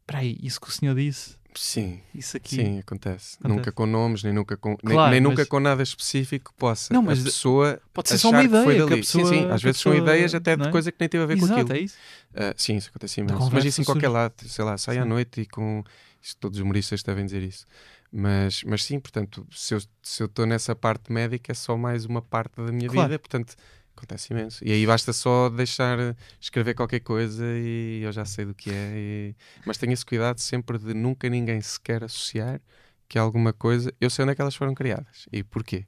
[0.00, 2.56] espera aí, isso que o senhor disse, sim, isso aqui.
[2.56, 3.36] sim, acontece.
[3.36, 3.38] Acontece.
[3.48, 6.58] Nunca com nomes, nem nunca com, nem- Claro, nem, mas- nunca com nada específico que
[6.58, 9.24] possa Não, mas a pessoa Pode ser só uma achar que ideia que a pessoa.
[9.28, 10.70] sim, sim, às vezes são pessoa- ideias até de é?
[10.70, 11.76] coisa que nem teve a ver Exato, com aquilo.
[11.76, 11.96] é isso.
[12.34, 13.50] Ah, sim, isso acontece imenso.
[13.52, 14.14] Mas isso em qualquer surge.
[14.14, 15.08] lado, sei lá, sai à Sim.
[15.08, 15.82] noite e com.
[16.22, 17.64] Isto, todos os humoristas devem dizer isso.
[18.12, 22.04] Mas, mas sim, portanto, se eu se eu estou nessa parte médica, é só mais
[22.04, 23.08] uma parte da minha Claro.
[23.08, 23.54] vida, portanto,
[23.96, 24.64] acontece imenso.
[24.64, 28.70] E aí basta só deixar eh, escrever qualquer coisa e eu já sei do que
[28.70, 28.92] é.
[28.96, 29.34] e-
[29.64, 32.60] Mas tenha esse cuidado sempre de nunca ninguém sequer associar
[33.08, 33.92] que alguma coisa.
[34.00, 35.86] Eu sei onde é que elas foram criadas e porquê.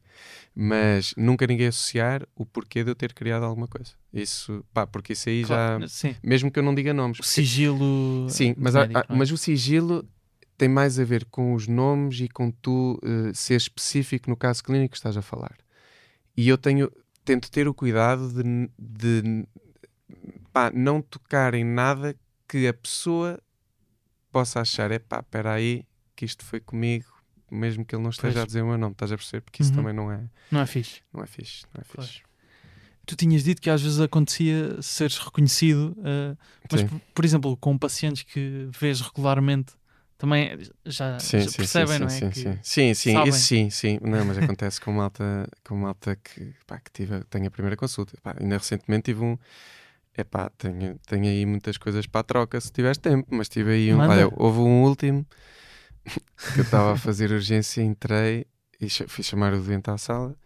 [0.55, 3.93] Mas nunca ninguém associar o porquê de eu ter criado alguma coisa.
[4.13, 5.47] Isso, pá, porque isso aí já.
[5.49, 6.15] Claro, Sim.
[6.23, 7.19] Mesmo que eu não diga nomes.
[7.19, 8.27] O porque- sigilo.
[8.31, 9.19] Sim, de mas, há- médico, há- não é?
[9.19, 10.09] mas o sigilo
[10.57, 14.63] tem mais a ver com os nomes e com tu eh, ser específico no caso
[14.65, 15.57] clínico que estás a falar.
[16.37, 16.91] E eu tenho,
[17.29, 19.47] tento ter o cuidado de, de
[20.51, 22.17] pá, não tocar em nada
[22.49, 23.39] que a pessoa
[24.33, 25.85] possa achar, é pá, espera aí,
[26.17, 27.05] que isto foi comigo,
[27.51, 28.43] mesmo que ele não esteja Pois.
[28.45, 29.43] a dizer o meu nome, estás a perceber?
[29.43, 29.77] Porque isso Uhum.
[29.77, 31.03] também não é, Não é fixe.
[31.13, 31.65] não é fixe.
[31.75, 32.09] Não é Claro.
[32.09, 32.23] fixe.
[33.05, 36.35] Tu tinhas dito que às vezes acontecia seres reconhecido, eh,
[36.73, 39.75] mas por, por exemplo, com pacientes que vês regularmente,
[40.19, 42.19] também já, Sim, já percebem, sim, não é?
[42.19, 43.29] sim, que sim, sim, sim, sabem.
[43.29, 43.99] isso sim, sim.
[44.03, 48.19] Não, mas acontece com malta, com malta que, pá, que tive, tenho a primeira consulta.
[48.23, 49.39] Pá, ainda recentemente tive um.
[50.17, 53.95] Epá, tenho, tenho aí muitas coisas para a troca se tiveres tempo, mas tive aí
[53.95, 53.99] um.
[53.99, 54.13] Manda.
[54.13, 55.25] Olha, houve um último
[56.05, 58.45] que eu estava a fazer urgência, entrei
[58.81, 60.37] e fui chamar o doente à sala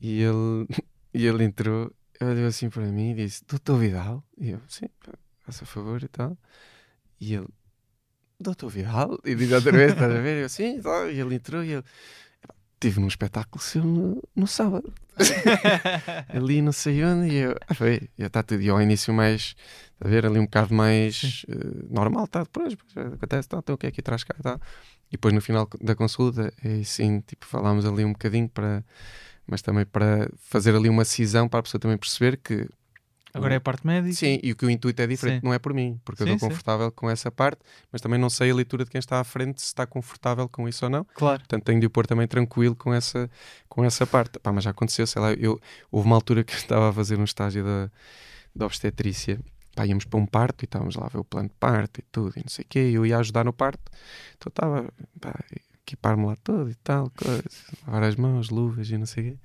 [0.00, 0.66] e ele,
[1.14, 1.90] e ele entrou,
[2.20, 4.22] olhou assim para mim e disse: Doutor Vidal?
[4.38, 4.86] E eu, sim,
[5.40, 6.36] faça favor e tal.
[7.18, 7.48] E ele,
[8.38, 9.18] Doutor Vidal?
[9.24, 10.42] E diz outra vez, estás a ver?
[10.42, 11.08] Eu, sim, tá.
[11.10, 11.84] e ele entrou e ele,
[12.42, 14.92] "Epá, tive num espetáculo seu no, no sábado.
[16.28, 18.60] ali não sei onde, e eu, ah, foi, já está tudo.
[18.62, 19.54] E ao início mais,
[20.00, 21.54] a ver, ali um bocado mais eh,
[21.88, 24.60] normal, tá, depois, depois acontece, tá, então o que é que traz cá, tá.
[25.08, 28.84] E depois no final da consulta, aí sim, tipo, falámos ali um bocadinho para,
[29.46, 32.68] mas também para fazer ali uma cisão para a pessoa também perceber que
[33.36, 34.14] Agora é a parte médica.
[34.14, 35.46] Sim, e o que o intuito é diferente, Sim.
[35.46, 36.54] não é por mim, porque eu Sim, estou sim.
[36.54, 37.60] confortável com essa parte,
[37.92, 40.68] mas também não sei a leitura de quem está à frente se está confortável com
[40.68, 41.04] isso ou não.
[41.14, 41.40] Claro.
[41.40, 43.30] Portanto, tenho de o pôr também tranquilo com essa,
[43.68, 44.38] com essa parte.
[44.38, 45.60] Pá, mas já aconteceu, sei lá, eu,
[45.90, 47.90] houve uma altura que eu estava a fazer um estágio da,
[48.54, 49.38] da obstetrícia
[49.76, 52.02] pá, íamos para um parto e estávamos lá a ver o plano de parto e
[52.10, 53.92] tudo, e não sei o quê, e eu ia ajudar no parto,
[54.36, 54.88] então estava,
[55.20, 55.34] pá,
[55.82, 57.44] equipar-me lá todo e tal, coisa,
[57.86, 59.38] lavar as mãos, luvas e não sei o quê.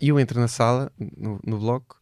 [0.00, 2.00] E eu entro na sala, no, no bloco,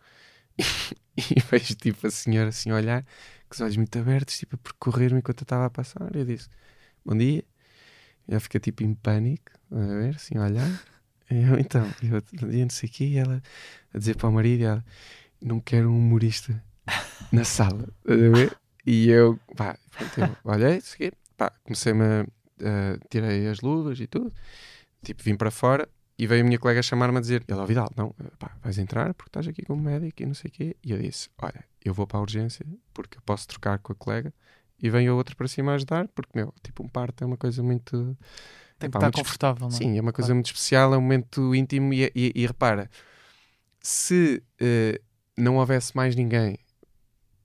[1.36, 3.02] e, vejo tipo a senhora assim a olhar,
[3.48, 6.14] com os olhos muito abertos, tipo a percorrer-me enquanto eu estava a passar.
[6.14, 6.48] Eu disse:
[7.04, 7.44] Bom dia.
[8.28, 10.68] Ela fica tipo em pânico, a ver, assim a olhar.
[11.30, 13.42] Eu então, eu, dia, não sei o quê, e ela
[13.94, 14.84] a dizer para o marido: ela,
[15.40, 16.62] Não quero um humorista
[17.32, 18.56] na sala, a ver?
[18.86, 22.20] E eu, pá, pronto, eu olhei, quê, pá, comecei-me a.
[22.22, 24.32] a- tirei as luvas e tudo,
[25.04, 25.88] tipo, vim para fora.
[26.20, 29.30] E veio a minha colega chamar-me a dizer: Ela, Vidal, não, pá, vais entrar porque
[29.30, 30.76] estás aqui como médico e não sei o quê.
[30.84, 33.96] E eu disse: Olha, eu vou para a urgência porque eu posso trocar com a
[33.96, 34.30] colega
[34.82, 37.38] e vem a outra para cima a ajudar, porque, meu, tipo, um parto é uma
[37.38, 37.90] coisa muito.
[38.78, 39.78] Tem que Epá, estar muito confortável, não é?
[39.78, 40.34] Sim, é uma coisa Claro.
[40.34, 41.94] muito especial, é um momento íntimo.
[41.94, 42.90] E, e- e repara,
[43.80, 45.00] se eh,
[45.38, 46.58] não houvesse mais ninguém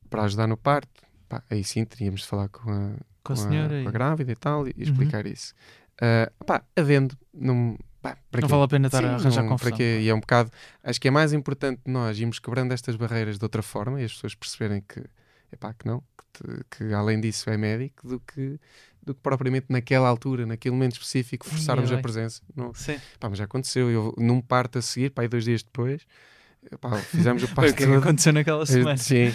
[0.10, 3.70] para ajudar no parto, pá, aí sim teríamos de falar com a, Com a senhora
[3.70, 3.92] com a e- Uhum.
[3.92, 5.54] grávida e tal e explicar isso.
[6.02, 7.78] Ah, pá, havendo, não,
[8.14, 8.48] pá, Não quê?
[8.48, 9.70] vale a pena estar Sim, a arranjar não, confusão.
[9.72, 10.00] Para quê?
[10.02, 10.52] E é um bocado.
[10.84, 14.14] Acho que é mais importante nós irmos quebrando estas barreiras de outra forma e as
[14.14, 15.04] pessoas perceberem que,
[15.52, 16.04] epá, que não,
[16.34, 18.60] que, que além disso é médico, do que,
[19.02, 22.42] do que propriamente naquela altura, naquele momento específico, forçarmos é a presença.
[22.56, 23.00] Não, Sim.
[23.20, 23.90] pá, mas já aconteceu.
[23.90, 26.06] Eu, num parto a seguir, pá, dois dias depois,
[26.72, 28.98] epá, fizemos o parto o que é aconteceu naquela semana.
[28.98, 29.34] Sim.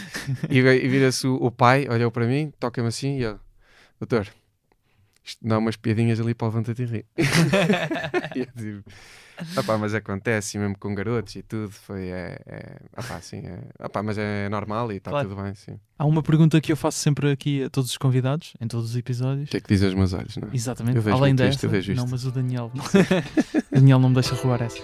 [0.49, 3.39] E, e vira-se o, o pai, olhou para mim, toca-me assim e ele,
[3.99, 4.29] doutor,
[5.25, 7.07] isto dá umas piadinhas ali para o levanta-te e ri.
[8.37, 8.83] e eu digo,
[9.57, 13.59] "Opá, mas acontece, e mesmo com garotos e tudo, foi, é, é, opá, sim, é,
[13.85, 15.29] opá, mas é normal e está Claro.
[15.29, 15.79] tudo bem, sim.
[15.99, 18.97] Há uma pergunta que eu faço sempre aqui a todos os convidados, em todos os
[18.97, 19.49] episódios.
[19.49, 20.55] O que é que diz aos meus olhos, não é?
[20.55, 22.71] Exatamente, Eu vejo além dessa, isto, eu vejo não, mas o Daniel,
[23.73, 24.79] o Daniel não me deixa roubar essa,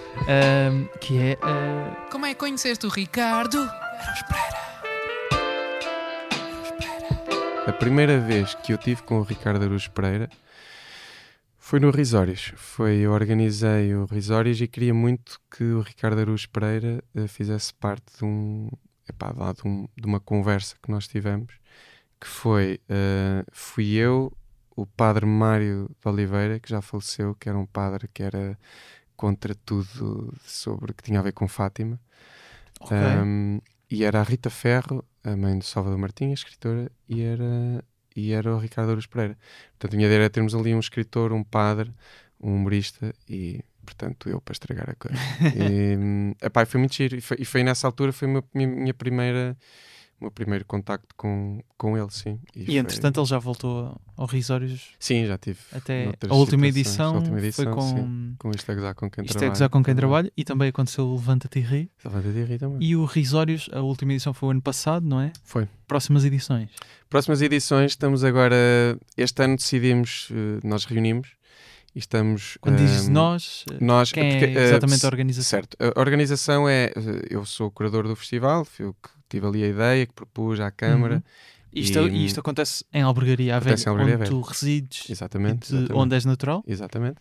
[1.01, 3.59] que é ah, Como é que conheceste o Ricardo?
[7.67, 10.29] A primeira vez que eu tive com o Ricardo Aruz Pereira
[11.59, 12.53] foi no Risórios.
[12.57, 17.75] Foi, eu organizei o Risórios e queria muito que o Ricardo Aruz Pereira eh, fizesse
[17.75, 18.69] parte de um,
[19.09, 21.55] epá, lá de, um- de uma conversa que nós tivemos,
[22.21, 24.33] que foi, eh, fui eu,
[24.77, 28.59] o padre Mário de Oliveira, que já faleceu, que era um padre que era
[29.17, 32.01] contra tudo sobre que tinha a ver com Fátima.
[32.81, 33.61] ok, Um,
[33.91, 37.84] e era a Rita Ferro, a mãe do Salvador Martins, a escritora, e era,
[38.14, 39.39] e era o Ricardo Ouros Pereira.
[39.70, 41.93] Portanto, a minha ideia era termos ali um escritor, um padre,
[42.41, 45.16] um humorista e, portanto, eu para estragar a coisa.
[45.57, 47.16] e, hum, epá, foi muito giro.
[47.16, 49.57] E foi, e foi nessa altura, foi a minha, minha primeira,
[50.21, 52.41] o meu primeiro contacto com, com ele, sim.
[52.55, 55.59] e foi- entretanto ele já voltou ao Risórios Sim, já tive.
[55.73, 58.35] até a última edição, A última edição, foi com sim.
[58.39, 59.51] Com isto a gozar com quem Isto é trabalha.
[59.51, 62.79] gozar com quem trabalha e também aconteceu o Levanta-te e Ri Levanta de rir também.
[62.81, 65.33] e o Risórios, a última edição foi o ano passado, não é?
[65.45, 65.69] Foi.
[65.87, 66.71] Próximas edições.
[67.11, 68.57] Próximas edições, estamos agora.
[69.17, 71.36] Este ano decidimos, eh, nós reunimos
[71.97, 72.59] e estamos.
[72.61, 75.49] Quando dizes ehm, nós, nós quem porque, é exatamente se- a organização?
[75.49, 76.92] Certo, a organização é.
[76.94, 80.12] eh, Eu sou o curador do festival, fui eu que tive ali a ideia, que
[80.12, 81.16] propus à Câmara.
[81.16, 81.22] Uhum.
[81.72, 85.68] Isto, E- e isto acontece em Albergaria Velha, em Albergaria onde à tu resides Exatamente.
[85.68, 85.92] de exatamente.
[85.99, 86.62] onde és natural.
[86.66, 87.16] Exatamente.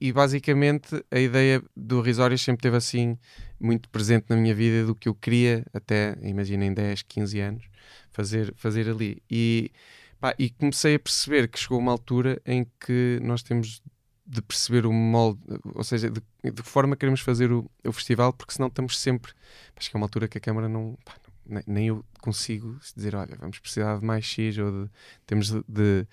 [0.00, 3.16] E basicamente a ideia do Risório sempre teve assim
[3.60, 7.64] muito presente na minha vida do que eu queria até, imaginem, 10, 15 anos,
[8.12, 9.20] fazer, fazer ali.
[9.28, 9.72] E,
[10.20, 13.82] pá, e comecei a perceber que chegou uma altura em que nós temos
[14.28, 15.40] de perceber o molde,
[15.74, 19.32] ou seja, de, de que forma queremos fazer o, o festival, porque senão estamos sempre.
[19.76, 20.98] Acho que é uma altura que a Câmara não.
[21.04, 21.14] pá,
[21.46, 24.90] nem, nem eu consigo dizer, olha, vamos precisar de mais X ou de.
[25.26, 26.06] Temos de- de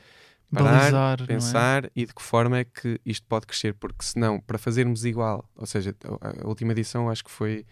[0.53, 1.26] parar, Balizar, é?
[1.26, 5.49] pensar e de que forma é que isto pode crescer, porque senão, para fazermos igual,
[5.55, 7.66] ou seja, a, a última edição acho que foi,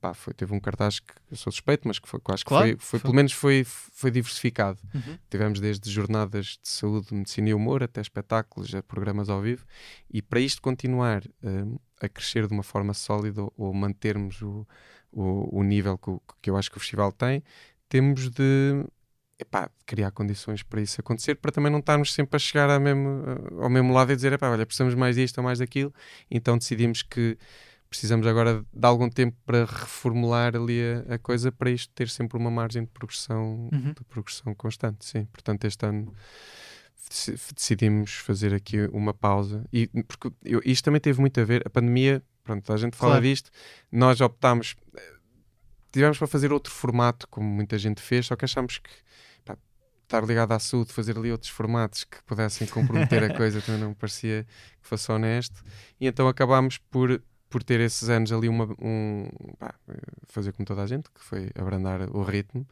[0.00, 2.64] pá, foi teve um cartaz que eu sou suspeito, mas que, foi, que acho Claro,
[2.64, 3.00] que foi, foi, foi.
[3.00, 4.78] pelo menos foi, foi diversificado.
[4.94, 5.18] Uhum.
[5.28, 9.64] Tivemos desde jornadas de saúde, medicina e humor até espetáculos, a programas ao vivo,
[10.10, 14.66] e para isto continuar hum, a crescer de uma forma sólida ou, mantermos o,
[15.12, 16.10] o, o nível que,
[16.42, 17.42] que eu acho que o festival tem,
[17.88, 18.84] temos de
[19.38, 23.24] epá, criar condições para isso acontecer, para também não estarmos sempre a chegar ao mesmo,
[23.60, 25.92] ao mesmo lado e dizer, epá, olha, precisamos mais disto ou mais daquilo,
[26.30, 27.38] então decidimos que
[27.90, 32.38] precisamos agora de algum tempo para reformular ali a, a coisa para isto ter sempre
[32.38, 33.92] uma margem de progressão, Uhum.
[33.92, 35.24] de progressão constante, sim.
[35.26, 36.14] Portanto, este ano
[37.08, 41.62] deci- decidimos fazer aqui uma pausa e porque eu- isto também teve muito a ver,
[41.66, 43.24] a pandemia, pronto, a gente fala Claro.
[43.26, 43.50] disto,
[43.90, 44.76] nós optámos
[45.92, 48.90] tivemos para fazer outro formato, como muita gente fez, só que achámos que
[49.44, 49.56] pá,
[50.04, 53.92] estar ligado à saúde, fazer ali outros formatos que pudessem comprometer a coisa também não
[53.92, 54.46] parecia
[54.80, 55.64] que fosse honesto.
[56.00, 57.20] E então acabámos por,
[57.50, 59.28] por ter esses anos ali uma, um,
[59.58, 59.74] pá,
[60.28, 62.66] fazer como toda a gente, que foi abrandar o ritmo.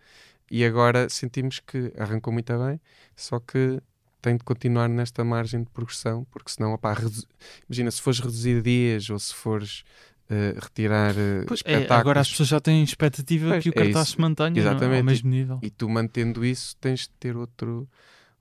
[0.51, 2.81] e agora sentimos que arrancou muito bem,
[3.17, 3.81] só que
[4.23, 7.25] tem de continuar nesta margem de progressão, porque senão, opá, redu-
[7.69, 9.85] imagina, se fores reduzir dias ou se fores
[10.31, 13.73] eh, retirar eh, Pois é, espetáculos agora as pessoas já têm expectativa Pois, que o
[13.73, 14.17] é cartaz isso.
[14.17, 14.61] se mantenha é?
[14.61, 14.99] Exatamente.
[14.99, 15.59] ao mesmo nível.
[15.63, 17.89] e tu mantendo isso tens de ter outro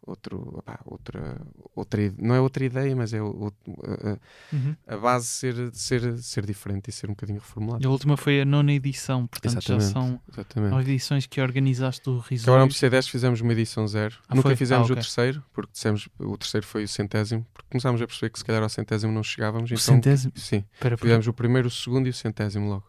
[0.08, 1.40] outro opá, outra
[1.76, 4.18] outra não é outra ideia mas é o- o- a,
[4.56, 4.76] Uhum.
[4.88, 8.42] a base ser ser ser diferente e ser um bocadinho reformulado E a última foi
[8.42, 9.92] a nona edição, portanto já Exatamente.
[9.92, 12.68] são exatamente nove edições que organizaste do Agora no Risório.
[12.70, 14.16] PC10 fizemos uma edição zero.
[14.28, 14.56] Ah, Nunca foi?
[14.56, 15.04] fizemos Ah, o ok.
[15.04, 18.64] terceiro, porque dissemos o terceiro foi o centésimo, porque começámos a perceber que se calhar
[18.64, 19.70] ao centésimo não chegávamos.
[19.70, 20.32] O então, centésimo?
[20.36, 22.86] Sim, Espera, porque- fizemos o primeiro, o segundo e o centésimo logo.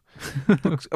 [0.62, 0.88] Porque,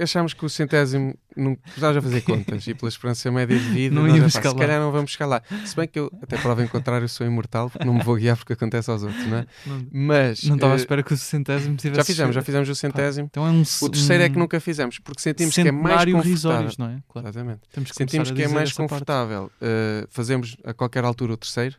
[0.00, 3.94] achámos que o centésimo não precisava já fazer contas e pela esperança média de vida,
[3.94, 5.42] Não nós, chegar se calhar não vamos lá.
[5.64, 8.36] Se bem que eu, até prova em contrário, sou imortal, porque não me vou guiar
[8.36, 9.46] porque acontece aos outros, não é?
[9.66, 11.96] Não- Mas Não estava à eh, espera que o centésimo tivesse.
[11.98, 13.26] já fizemos, já fizemos o centésimo.
[13.30, 13.62] Então é um.
[13.62, 16.70] O terceiro é que um nunca fizemos, porque sentimos que é mais confortável.
[16.78, 16.98] Não é?
[17.08, 17.28] Claro.
[17.28, 17.60] Exatamente.
[17.92, 21.76] Sentimos a que é mais confortável uh, fazermos a qualquer altura o terceiro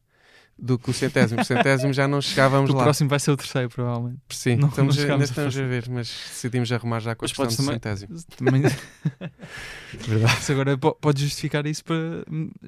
[0.58, 1.42] do que o centésimo.
[1.42, 2.84] O centésimo já não chegávamos O lá.
[2.84, 4.20] próximo vai ser o terceiro, provavelmente.
[4.30, 5.68] Sim, não- estamos, não a- ainda a estamos a, fazer.
[5.68, 8.16] ver, mas decidimos arrumar já com a Mas questão do também- centésimo.
[8.38, 8.62] Também...
[10.08, 10.34] Verdade.
[10.36, 11.96] Mas agora po- podes justificar isso para.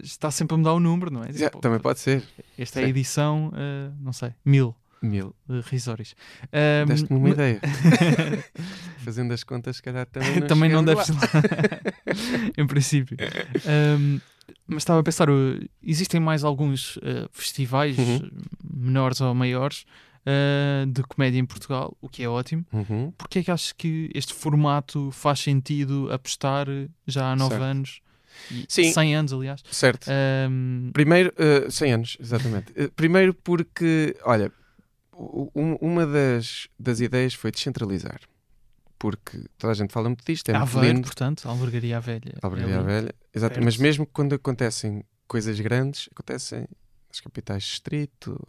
[0.03, 1.31] Está sempre a mudar o número, não é?
[1.33, 2.23] Já, Tipo, também pode ser.
[2.57, 2.89] Esta é a Sim.
[2.91, 5.35] edição, eh, não sei, mil Mil.
[5.47, 6.15] de risórios.
[6.51, 7.61] Ahm, Deste-me uma ma- ideia.
[9.03, 11.15] Fazendo as contas, se calhar também não, Também não deves lá.
[11.15, 12.51] lá.
[12.57, 13.15] em princípio.
[13.67, 14.19] Ahm,
[14.67, 15.27] mas estava a pensar,
[15.83, 18.17] existem mais alguns uh, festivais, Uhum.
[18.17, 18.31] uh,
[18.73, 19.85] menores ou maiores,
[20.25, 22.65] uh, de comédia em Portugal, o que é ótimo.
[22.73, 23.11] Uhum.
[23.17, 26.67] Porquê é que achas que este formato faz sentido apostar
[27.07, 27.63] já há nove Certo.
[27.63, 28.01] anos?
[28.67, 28.91] Sim.
[28.91, 29.63] 100 anos, aliás.
[29.71, 30.07] Certo.
[30.09, 31.33] Ahm, Primeiro,
[31.67, 32.73] uh, 100 anos, exatamente.
[32.95, 34.51] Primeiro porque, olha,
[35.17, 38.19] um- uma das, das ideias foi descentralizar.
[38.97, 41.05] Porque toda a gente fala muito disto, é muito Aveiro, lindo.
[41.07, 42.33] portanto, Albergaria à Velha.
[42.41, 42.81] Albergaria é à.
[42.81, 43.15] Velha.
[43.33, 46.65] Exato, mas mesmo quando acontecem coisas grandes, acontecem
[47.09, 48.39] nas capitais de distrito,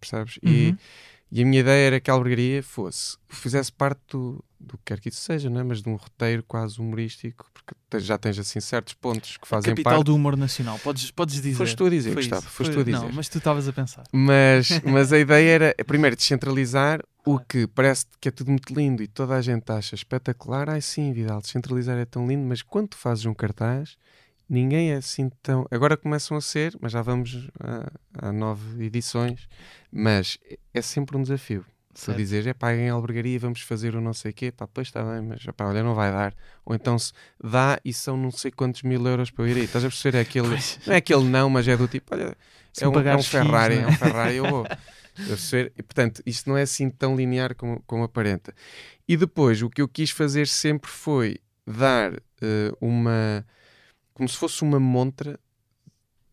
[0.00, 0.38] percebes?
[0.42, 0.76] E, Uhum.
[1.32, 5.00] e a minha ideia era que a albergaria fosse, fizesse parte do, do que quer
[5.00, 5.64] que isso seja, não é?
[5.64, 9.70] mas de um roteiro quase humorístico, porque te- já tens assim certos pontos que fazem
[9.72, 10.04] Capital parte.
[10.06, 11.56] do humor nacional, podes, podes dizer.
[11.56, 12.50] Foste tu a dizer, Foi Gustavo, isso.
[12.54, 13.06] foste Foi- tu a dizer.
[13.06, 14.04] Não, mas tu estavas a pensar.
[14.12, 19.02] Mas, mas a ideia era, primeiro, descentralizar o que parece que é tudo muito lindo
[19.02, 20.68] e toda a gente acha espetacular.
[20.68, 23.96] Ai sim, Vidal, descentralizar é tão lindo, mas quando tu fazes um cartaz,
[24.48, 25.66] ninguém é assim tão.
[25.70, 29.48] Agora começam a ser, mas já vamos a, a nove edições.
[29.90, 30.38] Mas
[30.74, 31.64] é sempre um desafio.
[31.92, 32.18] Tu Certo.
[32.18, 35.02] dizer, é pá, em albergaria vamos fazer o não sei o quê, pá, pois está
[35.02, 36.34] bem, mas pá, olha, não vai dar.
[36.64, 37.12] Ou então se
[37.42, 39.64] dá e são não sei quantos mil euros para eu ir aí.
[39.64, 40.18] Estás a perceber?
[40.18, 40.78] É aquele, Pois.
[40.86, 42.36] não é aquele não, mas é do tipo, olha,
[42.72, 44.66] Se é um, é um Ferrari, X, é não um Ferrari, eu vou.
[45.76, 48.54] E, portanto, isto não é assim tão linear como, como aparenta.
[49.06, 53.44] E depois, o que eu quis fazer sempre foi dar eh, uma.
[54.14, 55.38] como se fosse uma montra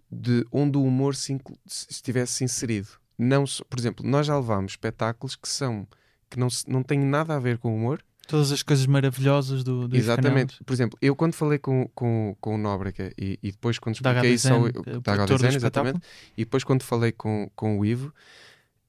[0.10, 2.90] de onde o humor se se estivesse inserido.
[3.18, 5.88] Não por exemplo, nós já levámos espetáculos que são.
[6.30, 9.88] que não, não têm nada a ver com o humor, Todas as coisas maravilhosas do,
[9.88, 10.62] do Exatamente.
[10.66, 14.34] Por exemplo, eu quando falei com, com, com o Nóbrega e, e depois quando expliquei
[14.34, 15.56] isso ao, H2N, da o produtor do H2N, espetáculo.
[15.56, 16.00] exatamente,
[16.36, 18.14] e depois quando falei com, com o Ivo,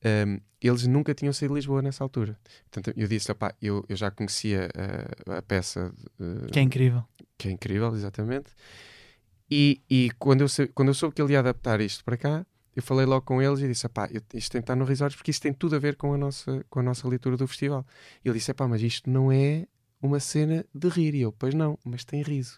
[0.05, 2.37] um, eles nunca tinham saído de Lisboa nessa altura.
[2.69, 7.05] Portanto, eu disse, opá, eu, eu já conhecia uh, a peça uh, Que é incrível.
[7.39, 8.51] que é incrível, exatamente.
[9.49, 12.47] E, e quando, eu, quando eu soube que ele ia adaptar isto para cá,
[12.79, 15.33] eu falei logo com eles e disse: pá, isto tem que estar no Resorts porque
[15.33, 17.85] isto tem tudo a ver com a nossa, com a nossa leitura do festival.
[18.25, 19.67] E ele disse: pá, mas isto não é
[20.01, 21.17] uma cena de rir.
[21.17, 22.57] E eu: pois não, mas tem riso.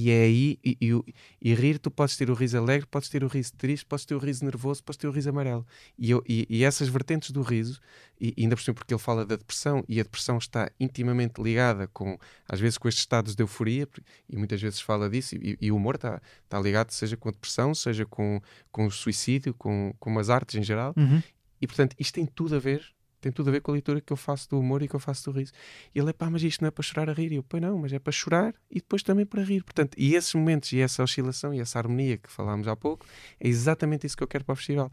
[0.00, 3.24] E é aí, e, e, e rir, tu podes ter o riso alegre, podes ter
[3.24, 5.66] o riso triste, podes ter o riso nervoso, podes ter o riso amarelo.
[5.98, 7.80] E, eu, e, e essas vertentes do riso,
[8.20, 11.88] e, ainda por cima porque ele fala da depressão, e a depressão está intimamente ligada
[11.88, 12.16] com,
[12.48, 13.88] às vezes, com estes estados de euforia,
[14.30, 17.32] e muitas vezes fala disso, e, e o humor está, está ligado, seja com a
[17.32, 18.40] depressão, seja com,
[18.70, 21.20] com o suicídio, com, com as artes em geral, Uhum.
[21.60, 22.86] e portanto isto tem tudo a ver,
[23.20, 25.00] tem tudo a ver com a leitura que eu faço do humor e que eu
[25.00, 25.52] faço do riso.
[25.94, 27.32] E ele é pá, mas isto não é para chorar a rir.
[27.32, 29.64] E eu, pois não, mas é para chorar e depois também para rir.
[29.64, 33.06] Portanto, e esses momentos e essa oscilação e essa harmonia que falámos há pouco,
[33.40, 34.90] é exatamente isso que eu quero para o festival.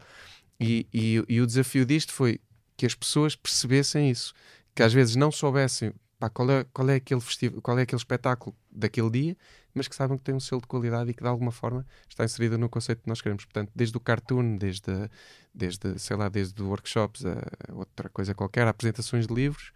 [0.58, 2.40] E, e, e o desafio disto foi
[2.76, 4.34] que as pessoas percebessem isso,
[4.74, 8.00] que às vezes não soubessem pá, qual, é, qual, é aquele festival, qual é aquele
[8.00, 9.36] espetáculo daquele dia,
[9.76, 12.24] mas que saibam que tem um selo de qualidade e que de alguma forma está
[12.24, 13.44] inserido no conceito que nós queremos.
[13.44, 15.10] Portanto, desde o cartoon, desde,
[15.54, 19.72] desde sei lá, desde workshops a outra coisa qualquer, a apresentações de livros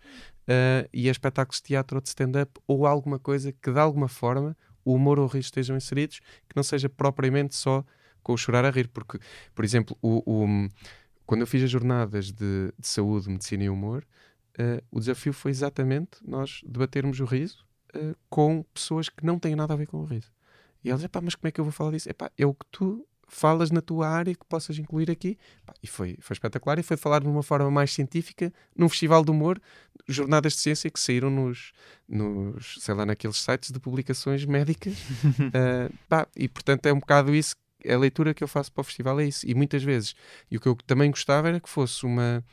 [0.48, 4.08] eh, e a espetáculos de teatro ou de stand-up ou alguma coisa que de alguma
[4.08, 7.84] forma o humor ou o riso estejam inseridos, que não seja propriamente só
[8.22, 9.18] com o chorar a rir, porque,
[9.54, 10.68] por exemplo, o, o-
[11.26, 14.04] quando eu fiz as jornadas de, de saúde, medicina e humor,
[14.58, 17.64] eh, o desafio foi exatamente nós debatermos o riso
[17.94, 20.30] eh, com pessoas que não têm nada a ver com o riso.
[20.82, 22.08] E eles, epá, mas como é que eu vou falar disso?
[22.08, 25.38] Epá, é o que tu falas na tua área que possas incluir aqui.
[25.64, 29.24] Pá, e foi, foi espetacular e foi falar de uma forma mais científica num festival
[29.24, 29.60] de humor,
[30.08, 31.72] jornadas de ciência que saíram nos,
[32.08, 34.94] nos sei lá, naqueles sites de publicações médicas.
[34.94, 37.54] Uh, pá, e portanto é um bocado isso,
[37.88, 39.46] a leitura que eu faço para o festival é isso.
[39.46, 40.14] E muitas vezes,
[40.50, 42.44] e o que eu também gostava era que fosse uma.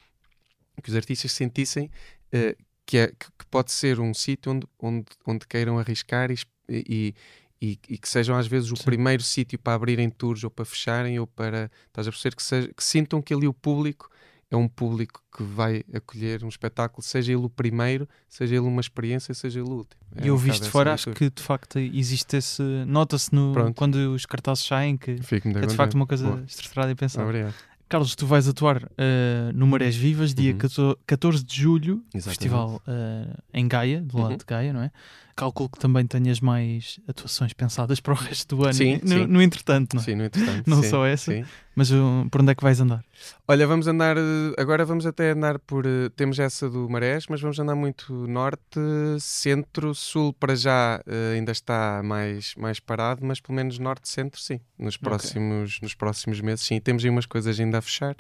[0.81, 1.89] que os artistas sentissem
[2.33, 6.37] uh, que, é, que, pode ser um sítio onde, onde, onde queiram arriscar e,
[6.69, 7.13] e,
[7.61, 8.83] e, e que sejam às vezes o Sim.
[8.83, 11.69] primeiro sítio para abrirem tours ou para fecharem ou para.
[11.87, 12.35] Estás a perceber?
[12.35, 14.09] Que, seja, que sintam que ali o público
[14.49, 18.79] é um público que vai acolher um espetáculo, seja ele o primeiro, seja ele uma
[18.79, 20.01] experiência, seja ele o último.
[20.15, 22.63] É E eu um visto fora, acho que de facto existe esse.
[22.85, 23.29] Nota-se
[23.75, 26.43] quando os cartazes saem que é de facto uma coisa Boa.
[26.47, 27.27] estruturada e pensada.
[27.27, 27.53] Obrigado.
[27.89, 30.57] Carlos, tu vais atuar eh, no Marés Vivas, dia Uhum.
[30.57, 32.23] 14 14 de julho, Exatamente.
[32.39, 34.37] festival eh, em Gaia, do lado Uhum.
[34.37, 34.91] de Gaia, não é?
[35.37, 38.73] Calculo que também tenhas mais atuações pensadas para o resto do ano.
[38.73, 39.25] Sim, no, sim.
[39.27, 40.05] no entretanto, não é?
[40.05, 40.67] Sim, no entretanto.
[40.67, 41.31] Não sim, só essa.
[41.31, 41.45] sim.
[41.75, 43.05] Mas uh, por onde é que vais andar?
[43.47, 44.17] Olha, vamos andar.
[44.17, 44.21] eh,
[44.57, 45.85] Agora vamos até andar por.
[45.85, 48.79] eh, Temos essa do Marés, mas vamos andar muito norte,
[49.19, 50.99] centro, sul para já
[51.35, 54.59] ainda está mais, mais parado, mas pelo menos norte, centro, sim.
[54.79, 56.79] Nos próximos, nos próximos meses, sim.
[56.81, 58.15] Temos aí umas coisas ainda a fechar.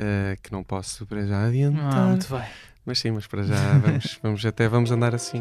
[0.00, 2.42] eh, que não posso para já adiantar, Ah, muito bem.
[2.84, 5.40] mas sim, mas para já vamos, vamos até vamos andar assim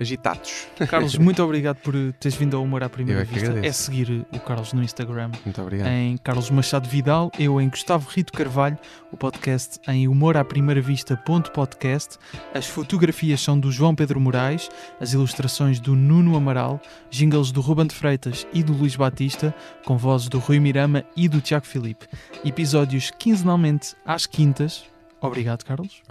[0.00, 0.66] agitados.
[0.88, 3.60] Carlos, muito obrigado por teres vindo ao Humor à Primeira é Vista.
[3.62, 5.88] É seguir o Carlos no Instagram Muito obrigado.
[5.88, 8.78] em Carlos Machado Vidal, eu em Gustavo Rito Carvalho,
[9.12, 12.16] o podcast em humoraprimeiravista.podcast.
[12.54, 16.80] As fotografias são do João Pedro Moraes, as ilustrações do Nuno Amaral,
[17.10, 21.28] jingles do Ruben de Freitas e do Luís Batista, com vozes do Rui Mirama e
[21.28, 22.06] do Tiago Filipe.
[22.44, 24.84] Episódios quinzenalmente às quintas.
[25.20, 26.02] Obrigado, Carlos.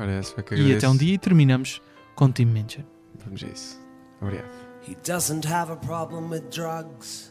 [0.44, 1.82] Que E até um dia e terminamos
[2.14, 2.86] com Tim Minchin.
[3.18, 3.78] Vamos a isso.
[4.22, 4.50] Obrigado.
[4.82, 7.30] He doesn't have a problem with drugs.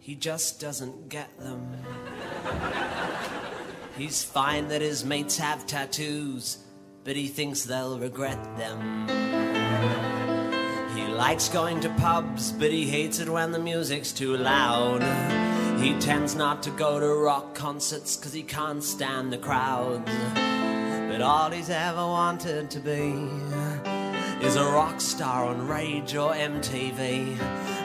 [0.00, 1.66] He just doesn't get them.
[3.96, 6.58] He's fine that his mates have tattoos,
[7.02, 9.08] but he thinks they'll regret them.
[10.94, 15.02] He likes going to pubs, but he hates it when the music's too loud.
[15.80, 20.10] He tends not to go to rock concerts because he can't stand the crowds.
[21.10, 23.28] But all he's ever wanted to be
[24.40, 27.36] is a rock star on Rage or MTV.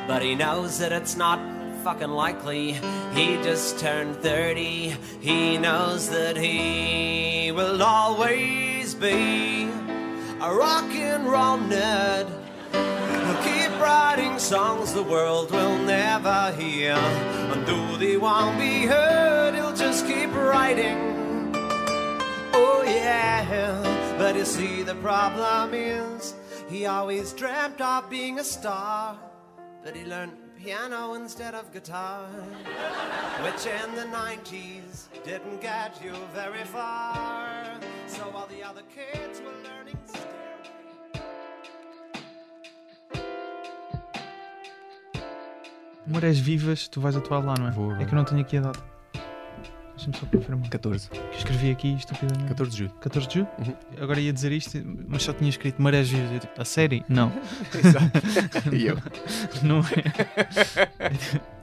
[0.07, 1.39] But he knows that it's not
[1.83, 2.73] fucking likely.
[3.13, 4.95] He just turned 30.
[5.19, 9.63] He knows that he will always be
[10.41, 12.27] a rock and roll nerd.
[12.71, 16.93] He'll keep writing songs the world will never hear.
[16.93, 20.97] And though they won't be heard, he'll just keep writing.
[22.53, 26.35] Oh yeah, but you see the problem is
[26.71, 29.17] he always dreamt of being a star,
[29.83, 32.27] but he learned piano instead of guitar,
[33.43, 37.65] which in the 90s didn't get you very far.
[38.07, 40.31] So while the other kids were learning stairway.
[46.07, 47.71] Marés Vivas, tu vais atuar lá, não é?
[47.71, 48.90] Vou, É que eu não tenho aqui a data.
[50.01, 50.69] Deixa-me só confirmar.
[50.69, 51.09] 14.
[51.09, 52.47] Que escrevi aqui estupidamente.
[52.49, 52.91] 14 de julho.
[53.01, 53.47] 14 de julho?
[53.59, 53.75] Uhum.
[54.01, 56.41] Agora ia dizer isto, mas só tinha escrito Marés Vivas.
[56.41, 57.05] Tipo, A série?
[57.07, 57.31] Não.
[58.73, 58.97] e eu.
[59.61, 61.51] não é.